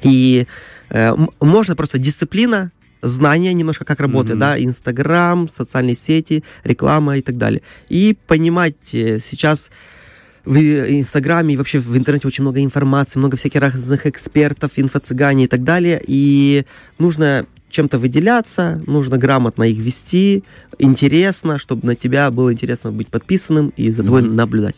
И 0.03 0.47
э, 0.91 1.15
можно 1.41 1.75
просто 1.75 1.99
дисциплина, 1.99 2.71
знание 3.03 3.53
немножко, 3.55 3.85
как 3.85 4.01
работает, 4.01 4.35
Мгм. 4.37 4.41
да, 4.41 4.59
Инстаграм, 4.63 5.49
социальные 5.49 5.95
сети, 5.95 6.43
реклама 6.65 7.19
и 7.19 7.23
так 7.23 7.37
далее. 7.37 7.63
И 7.89 8.17
понимать 8.27 8.75
э, 8.93 9.19
сейчас 9.19 9.71
в 10.45 10.57
Инстаграме 10.59 11.55
и 11.55 11.57
вообще 11.57 11.79
в 11.79 11.97
интернете 11.97 12.27
очень 12.27 12.43
много 12.43 12.63
информации, 12.63 13.19
много 13.19 13.37
всяких 13.37 13.61
разных 13.61 14.07
экспертов, 14.07 14.73
инфо-цыгане 14.77 15.45
и 15.45 15.47
так 15.47 15.63
далее. 15.63 16.01
И 16.07 16.65
нужно 16.99 17.47
чем-то 17.71 17.99
выделяться, 17.99 18.81
нужно 18.87 19.19
грамотно 19.19 19.65
их 19.65 19.77
вести, 19.79 20.43
интересно, 20.79 21.59
чтобы 21.59 21.87
на 21.87 21.95
тебя 21.95 22.31
было 22.31 22.51
интересно 22.53 22.91
быть 22.93 23.09
подписанным 23.09 23.73
и 23.77 23.91
за 23.91 24.03
тобой 24.05 24.23
Мгм. 24.23 24.37
наблюдать. 24.37 24.77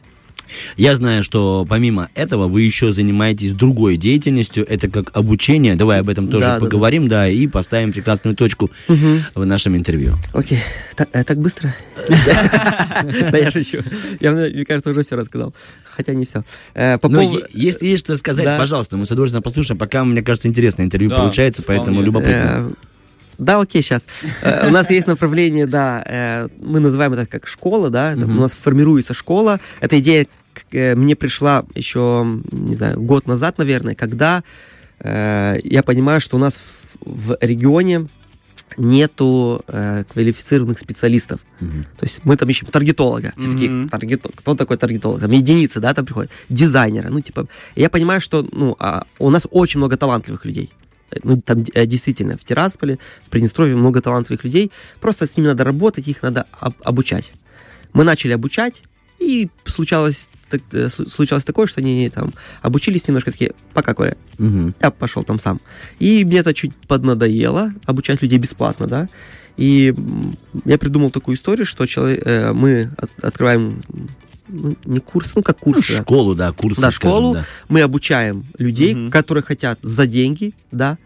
Я 0.77 0.97
знаю, 0.97 1.23
что 1.23 1.67
помимо 1.69 2.09
этого 2.15 2.49
вы 2.49 2.63
еще 2.63 2.93
занимаетесь 2.93 3.53
другой 3.53 3.97
деятельностью, 3.97 4.67
это 4.69 4.89
как 4.89 5.17
обучение. 5.17 5.77
Давай 5.77 6.01
об 6.01 6.09
этом 6.09 6.29
тоже 6.29 6.45
Да, 6.47 6.55
да, 6.55 6.61
поговорим, 6.61 7.09
да, 7.09 7.29
и 7.29 7.47
поставим 7.47 7.93
прекрасную 7.93 8.37
точку 8.37 8.71
в 9.35 9.45
нашем 9.45 9.77
интервью. 9.77 10.15
Окей, 10.33 10.59
Та- 10.97 11.07
э, 11.13 11.25
так 11.25 11.39
быстро? 11.39 11.75
Да, 13.31 13.39
я 13.39 13.51
шучу. 13.51 13.79
Я, 14.21 14.33
мне 14.33 14.65
кажется, 14.65 14.91
уже 14.91 15.03
все 15.03 15.17
рассказал. 15.17 15.55
Хотя 15.97 16.15
не 16.15 16.25
все. 16.25 16.45
Е- 16.75 17.45
если 17.53 17.87
есть 17.87 18.05
что 18.05 18.17
сказать, 18.17 18.45
Да. 18.45 18.59
пожалуйста, 18.59 18.97
мы 18.97 19.07
с 19.07 19.11
удовольствием 19.11 19.43
послушаем. 19.43 19.79
Пока, 19.79 20.05
мне 20.05 20.23
кажется, 20.23 20.49
интересное 20.49 20.85
интервью 20.87 21.11
Да, 21.11 21.17
получается, 21.17 21.63
поэтому 21.63 21.87
вполне. 22.01 22.05
любопытно. 22.07 22.33
Э, 22.33 22.71
Да, 23.39 23.61
окей, 23.61 23.83
сейчас. 23.83 24.05
У 24.67 24.71
нас 24.71 24.91
есть 24.91 25.07
направление, 25.07 25.67
да, 25.67 26.03
э, 26.07 26.49
мы 26.61 26.81
называем 26.81 27.13
это 27.15 27.27
как 27.27 27.47
школа, 27.47 27.89
да, 27.91 28.13
это 28.13 28.25
у 28.25 28.29
нас 28.29 28.53
формируется 28.53 29.15
школа. 29.15 29.61
Эта 29.81 29.99
идея 29.99 30.23
э, 30.25 30.27
мне 30.73 31.17
пришла 31.17 31.65
еще, 31.75 32.25
не 32.53 32.75
знаю, 32.75 33.01
год 33.01 33.27
назад, 33.27 33.59
наверное, 33.59 33.95
когда 33.95 34.43
э, 35.01 35.57
я 35.65 35.83
понимаю, 35.83 36.21
что 36.21 36.37
у 36.37 36.41
нас 36.41 36.55
в, 37.01 37.33
в 37.33 37.37
регионе 37.41 38.07
нету 38.77 39.63
э, 39.69 40.05
квалифицированных 40.13 40.79
специалистов. 40.79 41.41
Мгм. 41.61 41.87
То 41.99 42.07
есть 42.07 42.21
мы 42.25 42.37
там 42.37 42.49
ищем 42.49 42.67
таргетолога. 42.69 43.33
Все 43.37 43.51
такие, 43.53 43.71
Мгм. 43.71 43.89
«Таргето- 43.89 44.31
кто 44.35 44.55
такой 44.55 44.77
таргетолог? 44.77 45.21
Там 45.21 45.31
единицы, 45.33 45.81
да, 45.81 45.93
там 45.95 46.05
приходят. 46.07 46.31
Дизайнера. 46.49 47.09
Ну, 47.11 47.21
типа, 47.21 47.47
я 47.77 47.91
понимаю, 47.91 48.21
что 48.21 48.47
ну, 48.53 48.77
а, 48.79 49.05
у 49.19 49.31
нас 49.31 49.43
очень 49.51 49.79
много 49.79 49.97
талантливых 49.97 50.45
людей. 50.45 50.71
Э, 51.11 51.17
Ну, 51.25 51.41
там 51.43 51.65
э, 51.75 51.87
действительно 51.87 52.37
в 52.37 52.45
Тирасполе, 52.45 52.99
в 53.27 53.31
Приднестровье 53.31 53.75
много 53.77 54.01
талантливых 54.01 54.45
людей. 54.45 54.71
Просто 55.01 55.27
с 55.27 55.37
ними 55.37 55.49
надо 55.49 55.65
работать, 55.65 56.07
их 56.09 56.23
надо 56.23 56.47
об- 56.61 56.81
обучать. 56.85 57.33
Мы 57.93 58.05
начали 58.05 58.33
обучать, 58.35 58.83
и 59.21 59.49
случалось, 59.65 60.29
так- 60.49 60.63
э, 60.73 60.89
случалось 60.89 61.45
такое, 61.45 61.67
что 61.67 61.81
они 61.81 62.09
там 62.09 62.33
обучились 62.63 63.07
немножко 63.07 63.31
такие, 63.31 63.53
пока, 63.75 63.95
Коля, 63.95 64.17
Мгм. 64.39 64.75
я 64.81 64.91
пошел 64.91 65.23
там 65.23 65.39
сам. 65.39 65.61
И 66.01 66.25
мне 66.25 66.39
это 66.39 66.53
чуть 66.55 66.75
поднадоело, 66.89 67.73
обучать 67.87 68.23
людей 68.23 68.39
бесплатно, 68.39 68.87
да. 68.87 69.09
И 69.57 69.95
я 70.65 70.79
придумал 70.79 71.11
такую 71.11 71.37
историю, 71.37 71.67
что 71.67 71.87
человек, 71.87 72.23
э, 72.25 72.53
мы 72.53 72.91
от- 72.97 73.25
открываем 73.25 73.83
ну, 74.53 74.75
не 74.85 74.99
курс, 74.99 75.33
ну 75.37 75.43
как 75.43 75.59
Ну, 75.65 75.75
курс, 75.75 75.87
да. 75.89 76.03
школу, 76.03 76.35
да, 76.35 76.51
курсы, 76.51 76.81
Да, 76.81 76.91
скажем, 76.91 77.11
школу. 77.13 77.35
да. 77.35 77.45
Мы 77.69 77.83
обучаем 77.83 78.47
людей, 78.59 78.95
Мгм. 78.97 79.11
которые 79.13 79.45
хотят 79.45 79.79
за 79.83 80.07
деньги, 80.09 80.55
да. 80.73 80.99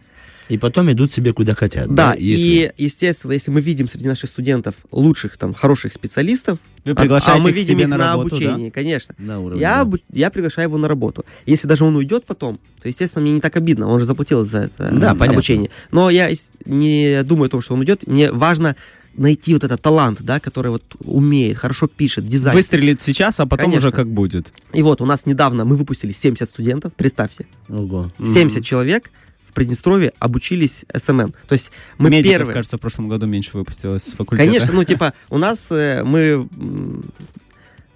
И 0.48 0.58
потом 0.58 0.90
идут 0.92 1.10
себе 1.10 1.32
куда 1.32 1.54
хотят. 1.54 1.92
Да, 1.94 2.14
если- 2.14 2.72
и, 2.76 2.84
естественно, 2.84 3.32
если 3.32 3.50
мы 3.50 3.60
видим 3.60 3.88
среди 3.88 4.06
наших 4.08 4.28
студентов 4.30 4.74
лучших, 4.92 5.36
там, 5.36 5.54
хороших 5.54 5.92
специалистов, 5.92 6.58
Вы 6.84 6.92
а- 6.92 6.94
приглашаете 6.94 7.40
а 7.40 7.42
мы 7.42 7.48
их 7.50 7.54
к 7.56 7.58
видим 7.58 7.74
себе 7.74 7.82
их 7.84 7.88
на 7.88 7.96
на, 7.96 8.04
работу, 8.12 8.30
да? 8.30 8.36
обучение, 8.36 8.70
конечно. 8.70 9.14
На 9.18 9.40
уровне, 9.40 9.60
Я, 9.62 9.84
да. 9.84 9.96
я 10.12 10.30
приглашаю 10.30 10.68
его 10.68 10.76
на 10.76 10.86
работу. 10.88 11.24
Если 11.46 11.66
даже 11.66 11.84
он 11.84 11.96
уйдет 11.96 12.24
потом, 12.26 12.60
то, 12.82 12.88
естественно, 12.88 13.22
мне 13.22 13.32
не 13.32 13.40
так 13.40 13.56
обидно. 13.56 13.88
Он 13.88 13.98
же 13.98 14.04
заплатил 14.04 14.44
за 14.44 14.58
это 14.62 14.72
Да, 14.78 15.12
м, 15.12 15.18
понятно. 15.18 15.26
обучение. 15.32 15.70
Но 15.90 16.10
я 16.10 16.28
не 16.66 17.22
думаю 17.22 17.46
о 17.46 17.50
том, 17.50 17.62
что 17.62 17.74
он 17.74 17.80
уйдет. 17.80 18.06
Мне 18.06 18.30
важно 18.30 18.76
найти 19.16 19.54
вот 19.54 19.62
этот 19.64 19.80
талант, 19.80 20.22
да, 20.22 20.40
который 20.40 20.72
вот 20.72 20.82
умеет, 21.04 21.56
хорошо 21.56 21.86
пишет, 21.86 22.26
дизайн. 22.26 22.56
Выстрелит 22.56 23.00
сейчас, 23.00 23.38
а 23.40 23.46
потом 23.46 23.66
Конечно. 23.66 23.88
уже 23.88 23.96
как 23.96 24.08
будет. 24.10 24.52
И 24.72 24.82
вот 24.82 25.00
у 25.00 25.06
нас 25.06 25.24
недавно 25.24 25.64
мы 25.64 25.76
выпустили 25.76 26.12
70 26.12 26.50
студентов, 26.50 26.92
представьте. 26.94 27.46
Ого. 27.68 28.10
70 28.18 28.64
человек 28.64 29.10
в 29.23 29.23
Приднестровье 29.54 30.12
обучились 30.18 30.84
SMM. 30.94 31.32
То 31.48 31.52
есть 31.52 31.70
мы 31.98 32.10
Медиков, 32.10 32.30
первые... 32.38 32.54
кажется, 32.54 32.76
в 32.76 32.80
прошлом 32.80 33.08
году 33.08 33.26
меньше 33.26 33.50
выпустилось 33.56 34.02
с 34.02 34.12
факультета. 34.12 34.46
Конечно, 34.48 34.72
ну 34.72 34.84
типа 34.84 35.14
у 35.30 35.38
нас 35.38 35.66
э, 35.70 36.02
мы, 36.04 36.48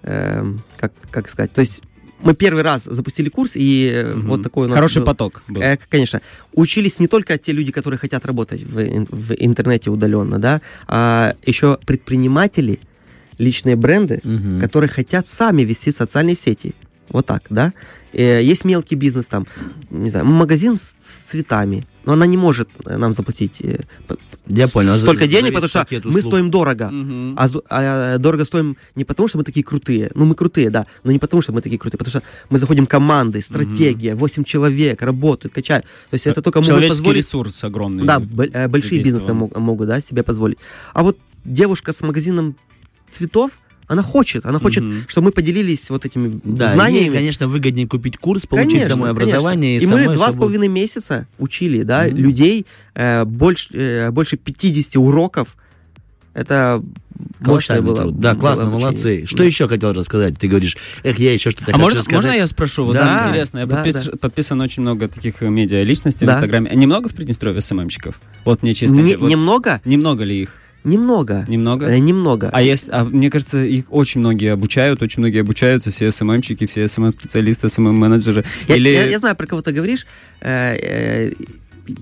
эм, 0.03 0.63
как, 0.77 0.93
как 1.11 1.29
сказать, 1.29 1.51
то 1.51 1.61
есть 1.61 1.81
мы 2.21 2.33
первый 2.33 2.63
раз 2.63 2.83
запустили 2.83 3.29
курс, 3.29 3.51
и 3.55 3.91
э, 3.93 4.13
Мгм. 4.13 4.27
вот 4.27 4.43
такой 4.43 4.65
у 4.65 4.69
нас 4.69 4.75
Хороший 4.75 4.99
был. 4.99 5.05
поток 5.05 5.43
был. 5.47 5.61
Э, 5.61 5.77
конечно. 5.89 6.21
Учились 6.53 6.99
не 6.99 7.07
только 7.07 7.37
те 7.37 7.51
люди, 7.53 7.71
которые 7.71 7.97
хотят 7.97 8.25
работать 8.25 8.61
в, 8.63 8.73
в 8.75 9.33
интернете 9.37 9.89
удаленно, 9.89 10.37
да, 10.39 10.61
а 10.87 11.35
еще 11.45 11.77
предприниматели, 11.85 12.79
личные 13.37 13.77
бренды, 13.77 14.19
Мгм. 14.23 14.59
которые 14.59 14.89
хотят 14.89 15.27
сами 15.27 15.61
вести 15.61 15.91
социальные 15.91 16.35
сети. 16.35 16.75
Вот 17.09 17.25
так, 17.25 17.43
да. 17.49 17.73
Э, 18.13 18.41
Есть 18.41 18.65
мелкий 18.65 18.95
бизнес 18.95 19.27
там, 19.27 19.45
не 19.89 20.09
знаю, 20.09 20.25
магазин 20.25 20.77
с, 20.77 20.95
цветами. 21.29 21.85
но 22.05 22.13
она 22.13 22.25
не 22.25 22.37
может 22.37 22.69
э, 22.85 22.97
нам 22.97 23.13
заплатить 23.13 23.61
э, 23.61 23.83
Я 24.47 24.67
понял. 24.67 24.97
Столько 24.97 25.27
денег, 25.27 25.53
потому 25.53 25.67
что 25.67 25.85
мы 26.05 26.21
стоим 26.21 26.49
дорого. 26.49 26.89
Мгм. 26.89 27.35
А, 27.37 27.49
а 27.69 28.17
дорого 28.17 28.45
стоим 28.45 28.77
не 28.95 29.05
потому, 29.05 29.27
что 29.27 29.37
мы 29.37 29.43
такие 29.43 29.63
крутые. 29.63 30.11
Ну, 30.15 30.25
мы 30.25 30.35
крутые, 30.35 30.69
да, 30.69 30.85
но 31.03 31.11
не 31.11 31.19
потому, 31.19 31.41
что 31.41 31.53
мы 31.53 31.61
такие 31.61 31.77
крутые, 31.77 31.97
потому 31.97 32.09
что 32.09 32.23
мы 32.49 32.57
заходим 32.57 32.85
командой, 32.87 33.41
стратегия, 33.41 34.15
8 34.15 34.43
человек 34.43 35.01
работают, 35.01 35.53
качают. 35.53 35.85
То 36.09 36.15
есть 36.15 36.27
это 36.27 36.41
только 36.41 36.61
могут 36.61 36.87
позволить... 36.87 37.17
ресурс 37.17 37.63
огромный. 37.63 38.05
Да, 38.05 38.19
большие 38.19 39.03
бизнесы 39.03 39.33
могут 39.33 39.87
да, 39.87 40.01
себе 40.01 40.23
позволить. 40.23 40.57
А 40.93 41.03
вот 41.03 41.17
девушка 41.45 41.91
с 41.91 42.01
магазином 42.01 42.55
цветов, 43.11 43.51
она 43.89 44.03
хочет, 44.03 44.45
она 44.45 44.59
хочет, 44.59 44.83
Мгм. 44.83 45.03
чтобы 45.09 45.25
мы 45.25 45.31
поделились 45.31 45.89
вот 45.89 46.05
этими 46.05 46.39
Да, 46.43 46.73
знаниями. 46.73 47.05
ей, 47.07 47.11
конечно, 47.11 47.47
выгоднее 47.47 47.87
купить 47.87 48.17
курс, 48.17 48.45
получить 48.45 48.71
Конечно, 48.71 48.93
самое 48.95 49.13
конечно. 49.15 49.31
образование. 49.33 49.77
И 49.77 49.85
мы 49.85 50.05
два 50.15 50.31
с 50.31 50.35
половиной 50.35 50.67
месяца 50.67 51.27
учили, 51.39 51.81
да, 51.83 52.05
Мгм. 52.07 52.15
людей 52.15 52.65
э, 52.95 53.25
больше, 53.25 53.69
э, 53.73 54.11
больше 54.11 54.37
50 54.37 54.99
уроков. 54.99 55.57
Это 56.35 56.81
мощное 57.39 57.81
было. 57.81 58.01
труд. 58.01 58.19
Да, 58.19 58.33
было 58.33 58.39
классно, 58.39 58.63
обучение. 58.65 58.85
молодцы. 58.91 59.23
Что 59.25 59.37
Да. 59.39 59.43
еще 59.45 59.67
хотел 59.67 59.93
рассказать? 59.93 60.37
Ты 60.37 60.47
говоришь, 60.47 60.77
эх, 61.03 61.17
я 61.19 61.33
еще 61.33 61.49
что-то 61.49 61.71
А 61.71 61.73
хочу 61.73 61.79
можно, 61.83 62.01
сказать. 62.03 62.23
можно 62.23 62.37
я 62.37 62.47
спрошу? 62.47 62.85
Вот 62.85 62.93
Да, 62.93 63.25
интересно. 63.27 63.59
Я 63.59 63.65
да, 63.65 63.83
подпис- 63.83 64.11
да. 64.11 64.17
подписан 64.17 64.61
очень 64.61 64.83
много 64.83 65.07
таких 65.07 65.41
э, 65.41 65.49
медиа 65.49 65.81
личностей 65.83 66.25
Да. 66.25 66.33
в 66.33 66.35
Инстаграме. 66.35 66.69
А 66.69 66.75
Немного 66.75 67.09
в 67.09 67.15
Приднестровье 67.15 67.61
SMM 67.61 67.76
щиков? 67.76 68.21
Вот 68.45 68.61
мне 68.61 68.73
чисто... 68.75 68.95
Не- 68.97 69.15
вот 69.15 69.29
Немного? 69.29 69.81
Немного 69.83 70.23
ли 70.23 70.43
их? 70.43 70.53
Немного. 70.83 71.45
Немного? 71.47 71.87
Э, 71.87 71.97
немного. 71.99 72.49
А, 72.53 72.61
есть, 72.61 72.89
а 72.91 73.03
мне 73.03 73.29
кажется, 73.29 73.63
их 73.63 73.85
очень 73.89 74.21
многие 74.21 74.51
обучают, 74.53 75.01
очень 75.01 75.19
многие 75.21 75.41
обучаются, 75.41 75.91
все 75.91 76.11
SMM 76.11 76.26
щики, 76.26 76.65
все 76.67 76.87
SMM-специалисты, 76.87 77.67
SMM-менеджеры. 77.67 78.45
я, 78.67 78.75
Или 78.75 78.89
я- 78.89 79.05
я 79.05 79.19
знаю, 79.19 79.35
про 79.35 79.45
кого 79.47 79.61
ты 79.61 79.71
говоришь. 79.71 80.05
Э, 80.41 80.75
э, 80.75 81.33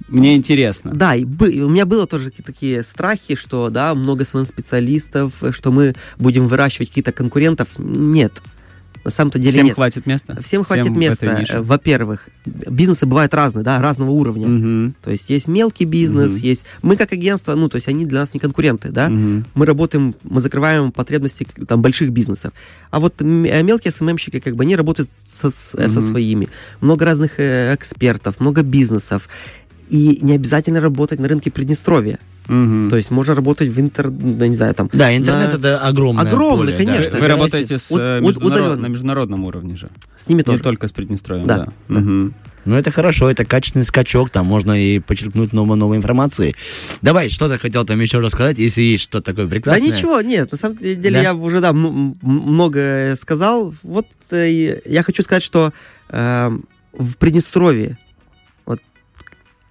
мне 0.09 0.35
интересно. 0.35 0.91
Да, 0.93 1.15
и 1.15 1.23
у 1.23 1.69
меня 1.69 1.85
было 1.85 2.07
тоже 2.07 2.29
такие, 2.29 2.83
страхи, 2.83 3.35
что 3.35 3.69
да, 3.69 3.95
много 3.95 4.25
специалистов, 4.45 5.41
что 5.51 5.71
мы 5.71 5.95
будем 6.19 6.47
выращивать 6.47 6.89
каких-то 6.89 7.11
конкурентов. 7.11 7.69
Нет. 7.77 8.41
На 9.07 9.11
самом-то 9.11 9.39
деле 9.39 9.51
Всем 9.53 9.65
нет. 9.67 9.75
хватит 9.75 10.05
места? 10.05 10.37
Всем 10.43 10.63
хватит 10.65 10.89
в 10.89 10.97
этой 10.97 11.39
места. 11.39 11.63
Во-первых, 11.63 12.27
бизнесы 12.45 13.05
бывают 13.05 13.33
разные, 13.33 13.63
да, 13.63 13.81
разного 13.81 14.09
уровня. 14.09 14.47
Мгм. 14.49 14.95
То 15.01 15.11
есть 15.11 15.29
есть 15.29 15.47
мелкий 15.47 15.85
бизнес, 15.85 16.33
Мгм. 16.33 16.41
есть... 16.41 16.65
Мы 16.81 16.97
как 16.97 17.13
агентство, 17.13 17.55
ну, 17.55 17.69
то 17.69 17.77
есть 17.77 17.87
они 17.87 18.05
для 18.05 18.19
нас 18.19 18.33
не 18.33 18.41
конкуренты, 18.41 18.89
да? 18.89 19.07
Мгм. 19.07 19.45
Мы 19.55 19.65
работаем, 19.65 20.13
мы 20.23 20.41
закрываем 20.41 20.91
потребности 20.91 21.47
там 21.69 21.81
больших 21.81 22.09
бизнесов. 22.09 22.51
А 22.91 22.99
вот 22.99 23.21
э, 23.21 23.23
мелкие 23.63 23.93
СММщики, 23.93 24.41
как 24.41 24.57
бы, 24.57 24.65
они 24.65 24.75
работают 24.75 25.09
со, 25.23 25.47
э, 25.47 25.87
со 25.87 26.01
своими. 26.01 26.49
Много 26.81 27.05
разных 27.05 27.39
э, 27.39 27.73
экспертов, 27.75 28.41
много 28.41 28.61
бизнесов. 28.61 29.29
И 29.89 30.19
не 30.21 30.33
обязательно 30.35 30.81
работать 30.81 31.19
на 31.19 31.27
рынке 31.27 31.49
Приднестровья. 31.51 32.19
Мгм. 32.47 32.89
То 32.89 32.97
есть 32.97 33.11
можно 33.11 33.35
работать 33.35 33.67
в 33.69 33.79
интер... 33.79 34.09
не 34.09 34.55
знаю, 34.55 34.73
там... 34.73 34.89
Да, 34.93 35.15
интернет 35.15 35.51
на- 35.53 35.57
это 35.57 35.79
огромное 35.79 36.23
Огромный, 36.25 36.73
поле, 36.73 36.77
да. 36.77 36.83
конечно. 36.85 37.15
Вы 37.15 37.21
да, 37.21 37.27
работаете 37.27 37.77
с, 37.77 37.91
уд- 37.91 37.99
э, 37.99 38.19
уд- 38.21 38.37
международ- 38.37 38.79
на 38.79 38.87
международном 38.87 39.43
уровне 39.45 39.75
же, 39.75 39.89
С 40.17 40.27
ними 40.29 40.39
не 40.39 40.43
тоже. 40.43 40.59
только 40.59 40.87
с 40.87 40.91
Приднестровьем, 40.91 41.45
Да, 41.47 41.57
да. 41.57 41.65
да. 41.89 41.99
Мгм. 41.99 42.33
Ну, 42.65 42.75
это 42.75 42.91
хорошо, 42.91 43.29
это 43.31 43.45
качественный 43.45 43.85
скачок, 43.85 44.29
там 44.29 44.45
можно 44.45 44.73
и 44.73 44.99
подчеркнуть 44.99 45.53
много 45.53 45.75
новой 45.75 45.95
информации. 45.97 46.53
Давай, 47.01 47.29
что 47.29 47.47
ты 47.49 47.57
хотел 47.57 47.85
там 47.85 47.99
еще 48.01 48.19
рассказать, 48.19 48.59
если 48.59 48.81
есть 48.81 49.05
что-то 49.05 49.27
такое 49.31 49.45
Да 49.45 49.49
прекрасное? 49.51 49.87
ничего, 49.87 50.19
нет, 50.21 50.51
на 50.51 50.57
самом 50.57 50.77
деле 50.77 51.11
Да? 51.11 51.21
я 51.21 51.33
уже 51.33 51.61
да, 51.61 51.71
много 51.71 53.15
сказал. 53.19 53.73
Вот 53.83 54.07
э, 54.31 54.79
я 54.85 55.03
хочу 55.03 55.23
сказать, 55.23 55.43
что 55.43 55.71
э, 56.09 56.51
в 56.93 57.17
Приднестровье, 57.17 57.97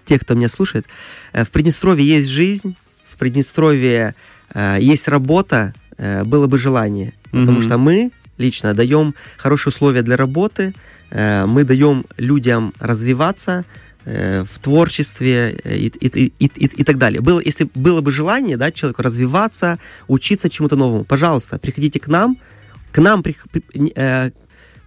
те, 0.06 0.18
кто 0.18 0.34
меня 0.34 0.48
слушает, 0.48 0.86
э, 1.32 1.44
в 1.44 1.50
Приднестровье 1.50 2.06
есть 2.06 2.28
жизнь, 2.28 2.76
в 3.08 3.16
Приднестровье 3.16 4.14
э, 4.54 4.78
есть 4.80 5.08
работа, 5.08 5.74
э, 5.98 6.24
было 6.24 6.46
бы 6.46 6.56
желание. 6.58 7.12
Потому 7.24 7.58
Мгм. 7.58 7.62
что 7.62 7.78
мы 7.78 8.10
лично 8.38 8.72
даем 8.74 9.14
хорошие 9.36 9.72
условия 9.72 10.02
для 10.02 10.16
работы, 10.16 10.74
э, 11.10 11.44
мы 11.46 11.64
даем 11.64 12.04
людям 12.16 12.72
развиваться 12.78 13.64
э, 14.08 14.44
в 14.48 14.58
творчестве 14.60 15.58
э, 15.64 15.76
и, 15.76 15.86
и, 15.88 16.32
и, 16.38 16.46
и, 16.46 16.66
и 16.80 16.84
так 16.84 16.96
далее. 16.96 17.20
Было, 17.20 17.40
если 17.44 17.68
было 17.74 18.00
бы 18.00 18.12
желание 18.12 18.56
да, 18.56 18.70
человеку 18.70 19.02
развиваться, 19.02 19.78
учиться 20.06 20.48
чему-то 20.48 20.76
новому, 20.76 21.04
пожалуйста, 21.04 21.58
приходите 21.58 21.98
к 21.98 22.06
нам. 22.08 22.36
К 22.92 22.98
нам 23.00 23.22
при- 23.22 23.36
при- 23.50 23.92
э, 23.96 24.30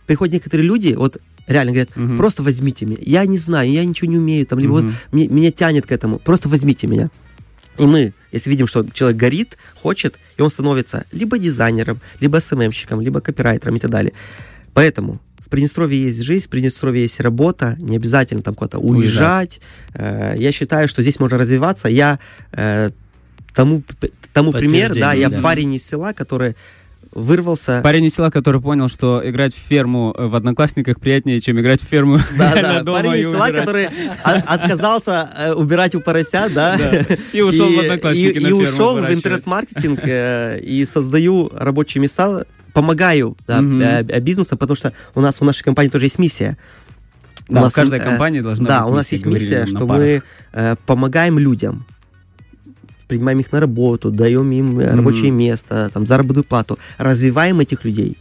приходят 0.07 0.33
некоторые 0.33 0.65
люди, 0.65 0.93
вот 0.97 1.17
реально 1.49 1.71
говорят, 1.73 1.89
Мгм. 1.95 2.17
просто 2.17 2.43
возьмите 2.43 2.85
меня. 2.85 2.99
Я 3.01 3.25
не 3.25 3.37
знаю, 3.37 3.69
я 3.71 3.83
ничего 3.83 4.09
не 4.09 4.17
умею, 4.17 4.45
там, 4.45 4.59
либо 4.59 4.71
вот 4.71 4.83
Мгм. 4.83 4.95
мне- 5.11 5.27
меня 5.27 5.51
тянет 5.51 5.85
к 5.85 5.91
этому. 5.91 6.19
Просто 6.19 6.47
возьмите 6.49 6.87
меня. 6.87 7.09
И 7.77 7.85
мы, 7.85 8.13
если 8.31 8.49
видим, 8.49 8.67
что 8.67 8.85
человек 8.93 9.17
горит, 9.17 9.57
хочет, 9.75 10.19
и 10.37 10.41
он 10.41 10.49
становится 10.49 11.05
либо 11.11 11.37
дизайнером, 11.39 11.99
либо 12.19 12.37
СММщиком, 12.39 13.01
либо 13.01 13.21
копирайтером 13.21 13.75
и 13.77 13.79
так 13.79 13.89
далее. 13.91 14.13
Поэтому 14.73 15.19
в 15.39 15.49
Приднестровье 15.49 16.03
есть 16.03 16.21
жизнь, 16.21 16.45
в 16.45 16.49
Приднестровье 16.49 17.01
есть 17.03 17.19
работа, 17.19 17.77
не 17.81 17.95
обязательно 17.95 18.41
там 18.43 18.53
куда-то 18.53 18.79
уезжать. 18.79 19.61
Э, 19.93 20.35
Я 20.37 20.51
считаю, 20.51 20.87
что 20.87 21.01
здесь 21.01 21.19
можно 21.19 21.37
развиваться. 21.37 21.87
Я 21.87 22.19
э, 22.51 22.91
тому, 23.55 23.81
тому 24.33 24.51
пример, 24.51 24.93
да, 24.93 25.13
я 25.13 25.29
да. 25.29 25.41
парень 25.41 25.73
из 25.73 25.83
села, 25.85 26.13
который 26.13 26.55
вырвался. 27.11 27.81
Парень 27.83 28.05
из 28.05 28.15
села, 28.15 28.29
который 28.29 28.61
понял, 28.61 28.87
что 28.87 29.21
играть 29.23 29.53
в 29.53 29.57
ферму 29.57 30.13
в 30.17 30.35
Одноклассниках 30.35 30.99
приятнее, 30.99 31.39
чем 31.39 31.59
играть 31.59 31.81
в 31.81 31.85
ферму 31.85 32.17
Да, 32.37 32.81
да, 32.83 32.83
парень 32.91 33.19
из 33.19 33.31
села, 33.31 33.47
который 33.47 33.89
отказался 34.23 35.29
э, 35.37 35.53
убирать 35.53 35.95
у 35.95 36.01
поросят, 36.01 36.53
да. 36.53 36.77
И 37.33 37.41
ушел 37.41 37.71
в 37.71 37.79
Одноклассники 37.79 38.37
и, 38.37 38.51
ушел 38.51 38.97
в 38.97 39.11
интернет-маркетинг 39.11 39.99
э, 40.03 40.59
и 40.59 40.85
создаю 40.85 41.49
рабочие 41.53 42.01
места, 42.01 42.45
помогаю 42.73 43.35
э, 43.47 44.19
бизнесу, 44.19 44.57
потому 44.57 44.75
что 44.75 44.93
у 45.15 45.21
нас 45.21 45.39
в 45.39 45.43
нашей 45.43 45.63
компании 45.63 45.89
тоже 45.89 46.05
есть 46.05 46.19
миссия. 46.19 46.57
У 47.47 47.55
Да, 47.55 47.61
нас, 47.61 47.71
в 47.71 47.75
каждой 47.75 47.99
э, 47.99 48.03
компании 48.03 48.41
должна 48.41 48.65
Да, 48.65 48.83
быть 48.83 48.91
у 48.91 48.95
нас 48.95 49.11
есть 49.11 49.25
миссия, 49.25 49.65
что 49.65 49.87
мы 49.87 50.21
помогаем 50.85 51.39
людям, 51.39 51.85
принимаем 53.09 53.39
их 53.39 53.51
на 53.51 53.59
работу, 53.59 54.11
даем 54.11 54.49
им 54.51 54.79
э, 54.79 54.85
Мгм. 54.87 54.95
рабочее 54.95 55.31
место, 55.31 55.89
там, 55.93 56.05
заработную 56.07 56.45
плату, 56.45 56.79
развиваем 56.97 57.59
этих 57.59 57.83
людей, 57.83 58.15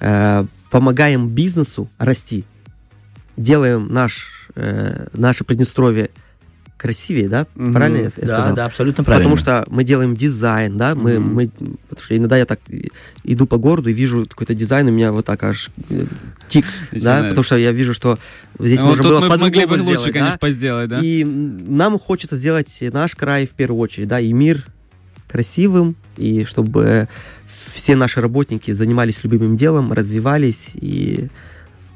э, 0.00 0.44
помогаем 0.70 1.28
бизнесу 1.28 1.88
расти, 1.98 2.44
делаем 3.36 3.88
наш, 3.88 4.48
э, 4.54 5.08
наше 5.14 5.42
Приднестровье 5.44 6.10
красивее, 6.76 7.28
да? 7.28 7.46
Мгм. 7.54 7.72
Правильно 7.72 7.96
я, 7.96 8.02
я 8.02 8.10
Да, 8.10 8.38
сказал? 8.38 8.54
да, 8.54 8.64
абсолютно 8.66 9.02
правильно. 9.02 9.24
Потому 9.30 9.36
что 9.38 9.64
мы 9.74 9.82
делаем 9.82 10.14
дизайн, 10.14 10.76
да, 10.76 10.94
мы, 10.94 11.18
Мгм. 11.18 11.34
мы, 11.34 11.48
потому 11.88 12.04
что 12.04 12.16
иногда 12.16 12.36
я 12.36 12.44
так 12.44 12.60
иду 13.24 13.46
по 13.46 13.56
городу 13.56 13.88
и 13.88 13.94
вижу 13.94 14.26
какой-то 14.28 14.54
дизайн, 14.54 14.86
у 14.88 14.92
меня 14.92 15.10
вот 15.12 15.24
так 15.24 15.42
аж 15.42 15.70
тик, 16.48 16.64
да, 16.92 17.22
потому 17.22 17.42
что 17.42 17.56
я 17.56 17.72
вижу, 17.72 17.94
что 17.94 18.18
здесь 18.58 18.80
Вот 18.80 18.88
можно 18.88 19.02
тут 19.02 19.12
было 19.12 19.20
мы 19.20 19.28
могли 19.38 19.64
бы 19.64 19.70
по-другому 19.70 19.90
лучше, 19.90 20.00
сделать, 20.00 20.12
конечно, 20.12 20.32
да. 20.32 20.38
позделать, 20.38 20.88
да? 20.88 21.00
И 21.02 21.24
нам 21.24 21.98
хочется 21.98 22.36
сделать 22.36 22.78
наш 22.80 23.14
край 23.14 23.46
в 23.46 23.50
первую 23.50 23.80
очередь, 23.80 24.08
да, 24.08 24.20
и 24.20 24.32
мир 24.32 24.64
красивым, 25.28 25.96
и 26.16 26.44
чтобы 26.44 27.08
все 27.48 27.96
наши 27.96 28.20
работники 28.20 28.70
занимались 28.70 29.22
любимым 29.22 29.56
делом, 29.56 29.92
развивались 29.92 30.70
и 30.74 31.28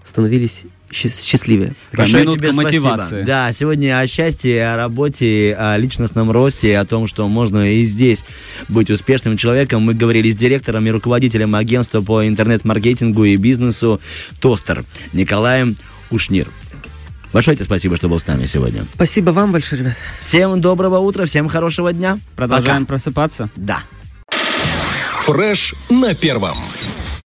становились 0.04 0.64
счастливее. 0.92 1.74
Большое 1.92 2.24
минутка 2.24 2.48
тебе 2.48 2.52
спасибо. 2.52 2.84
мотивации. 2.88 3.22
Да, 3.22 3.52
сегодня 3.52 3.98
о 3.98 4.06
счастье, 4.06 4.72
о 4.72 4.76
работе, 4.76 5.56
о 5.58 5.76
личностном 5.76 6.30
росте, 6.30 6.78
о 6.78 6.84
том, 6.84 7.06
что 7.06 7.28
можно 7.28 7.72
и 7.72 7.84
здесь 7.84 8.24
быть 8.68 8.90
успешным 8.90 9.36
человеком. 9.36 9.82
Мы 9.82 9.94
говорили 9.94 10.30
с 10.30 10.36
директором 10.36 10.86
и 10.86 10.90
руководителем 10.90 11.54
агентства 11.54 12.00
по 12.00 12.26
интернет-маркетингу 12.26 13.24
и 13.24 13.36
бизнесу 13.36 14.00
Тостер 14.40 14.84
Николаем 15.12 15.76
Ушнир. 16.10 16.48
Большое 17.32 17.56
тебе 17.56 17.64
спасибо, 17.64 17.96
что 17.96 18.08
был 18.08 18.18
с 18.18 18.26
нами 18.26 18.46
сегодня. 18.46 18.84
Спасибо 18.94 19.30
вам 19.30 19.52
большое, 19.52 19.82
ребят. 19.82 19.96
Всем 20.20 20.60
доброго 20.60 20.98
утра, 20.98 21.26
всем 21.26 21.48
хорошего 21.48 21.92
дня. 21.92 22.18
Продолжаем 22.34 22.82
Пока. 22.84 22.94
просыпаться. 22.94 23.48
Да. 23.54 23.82
Фреш 25.24 25.74
на 25.90 26.14
первом. 26.14 26.56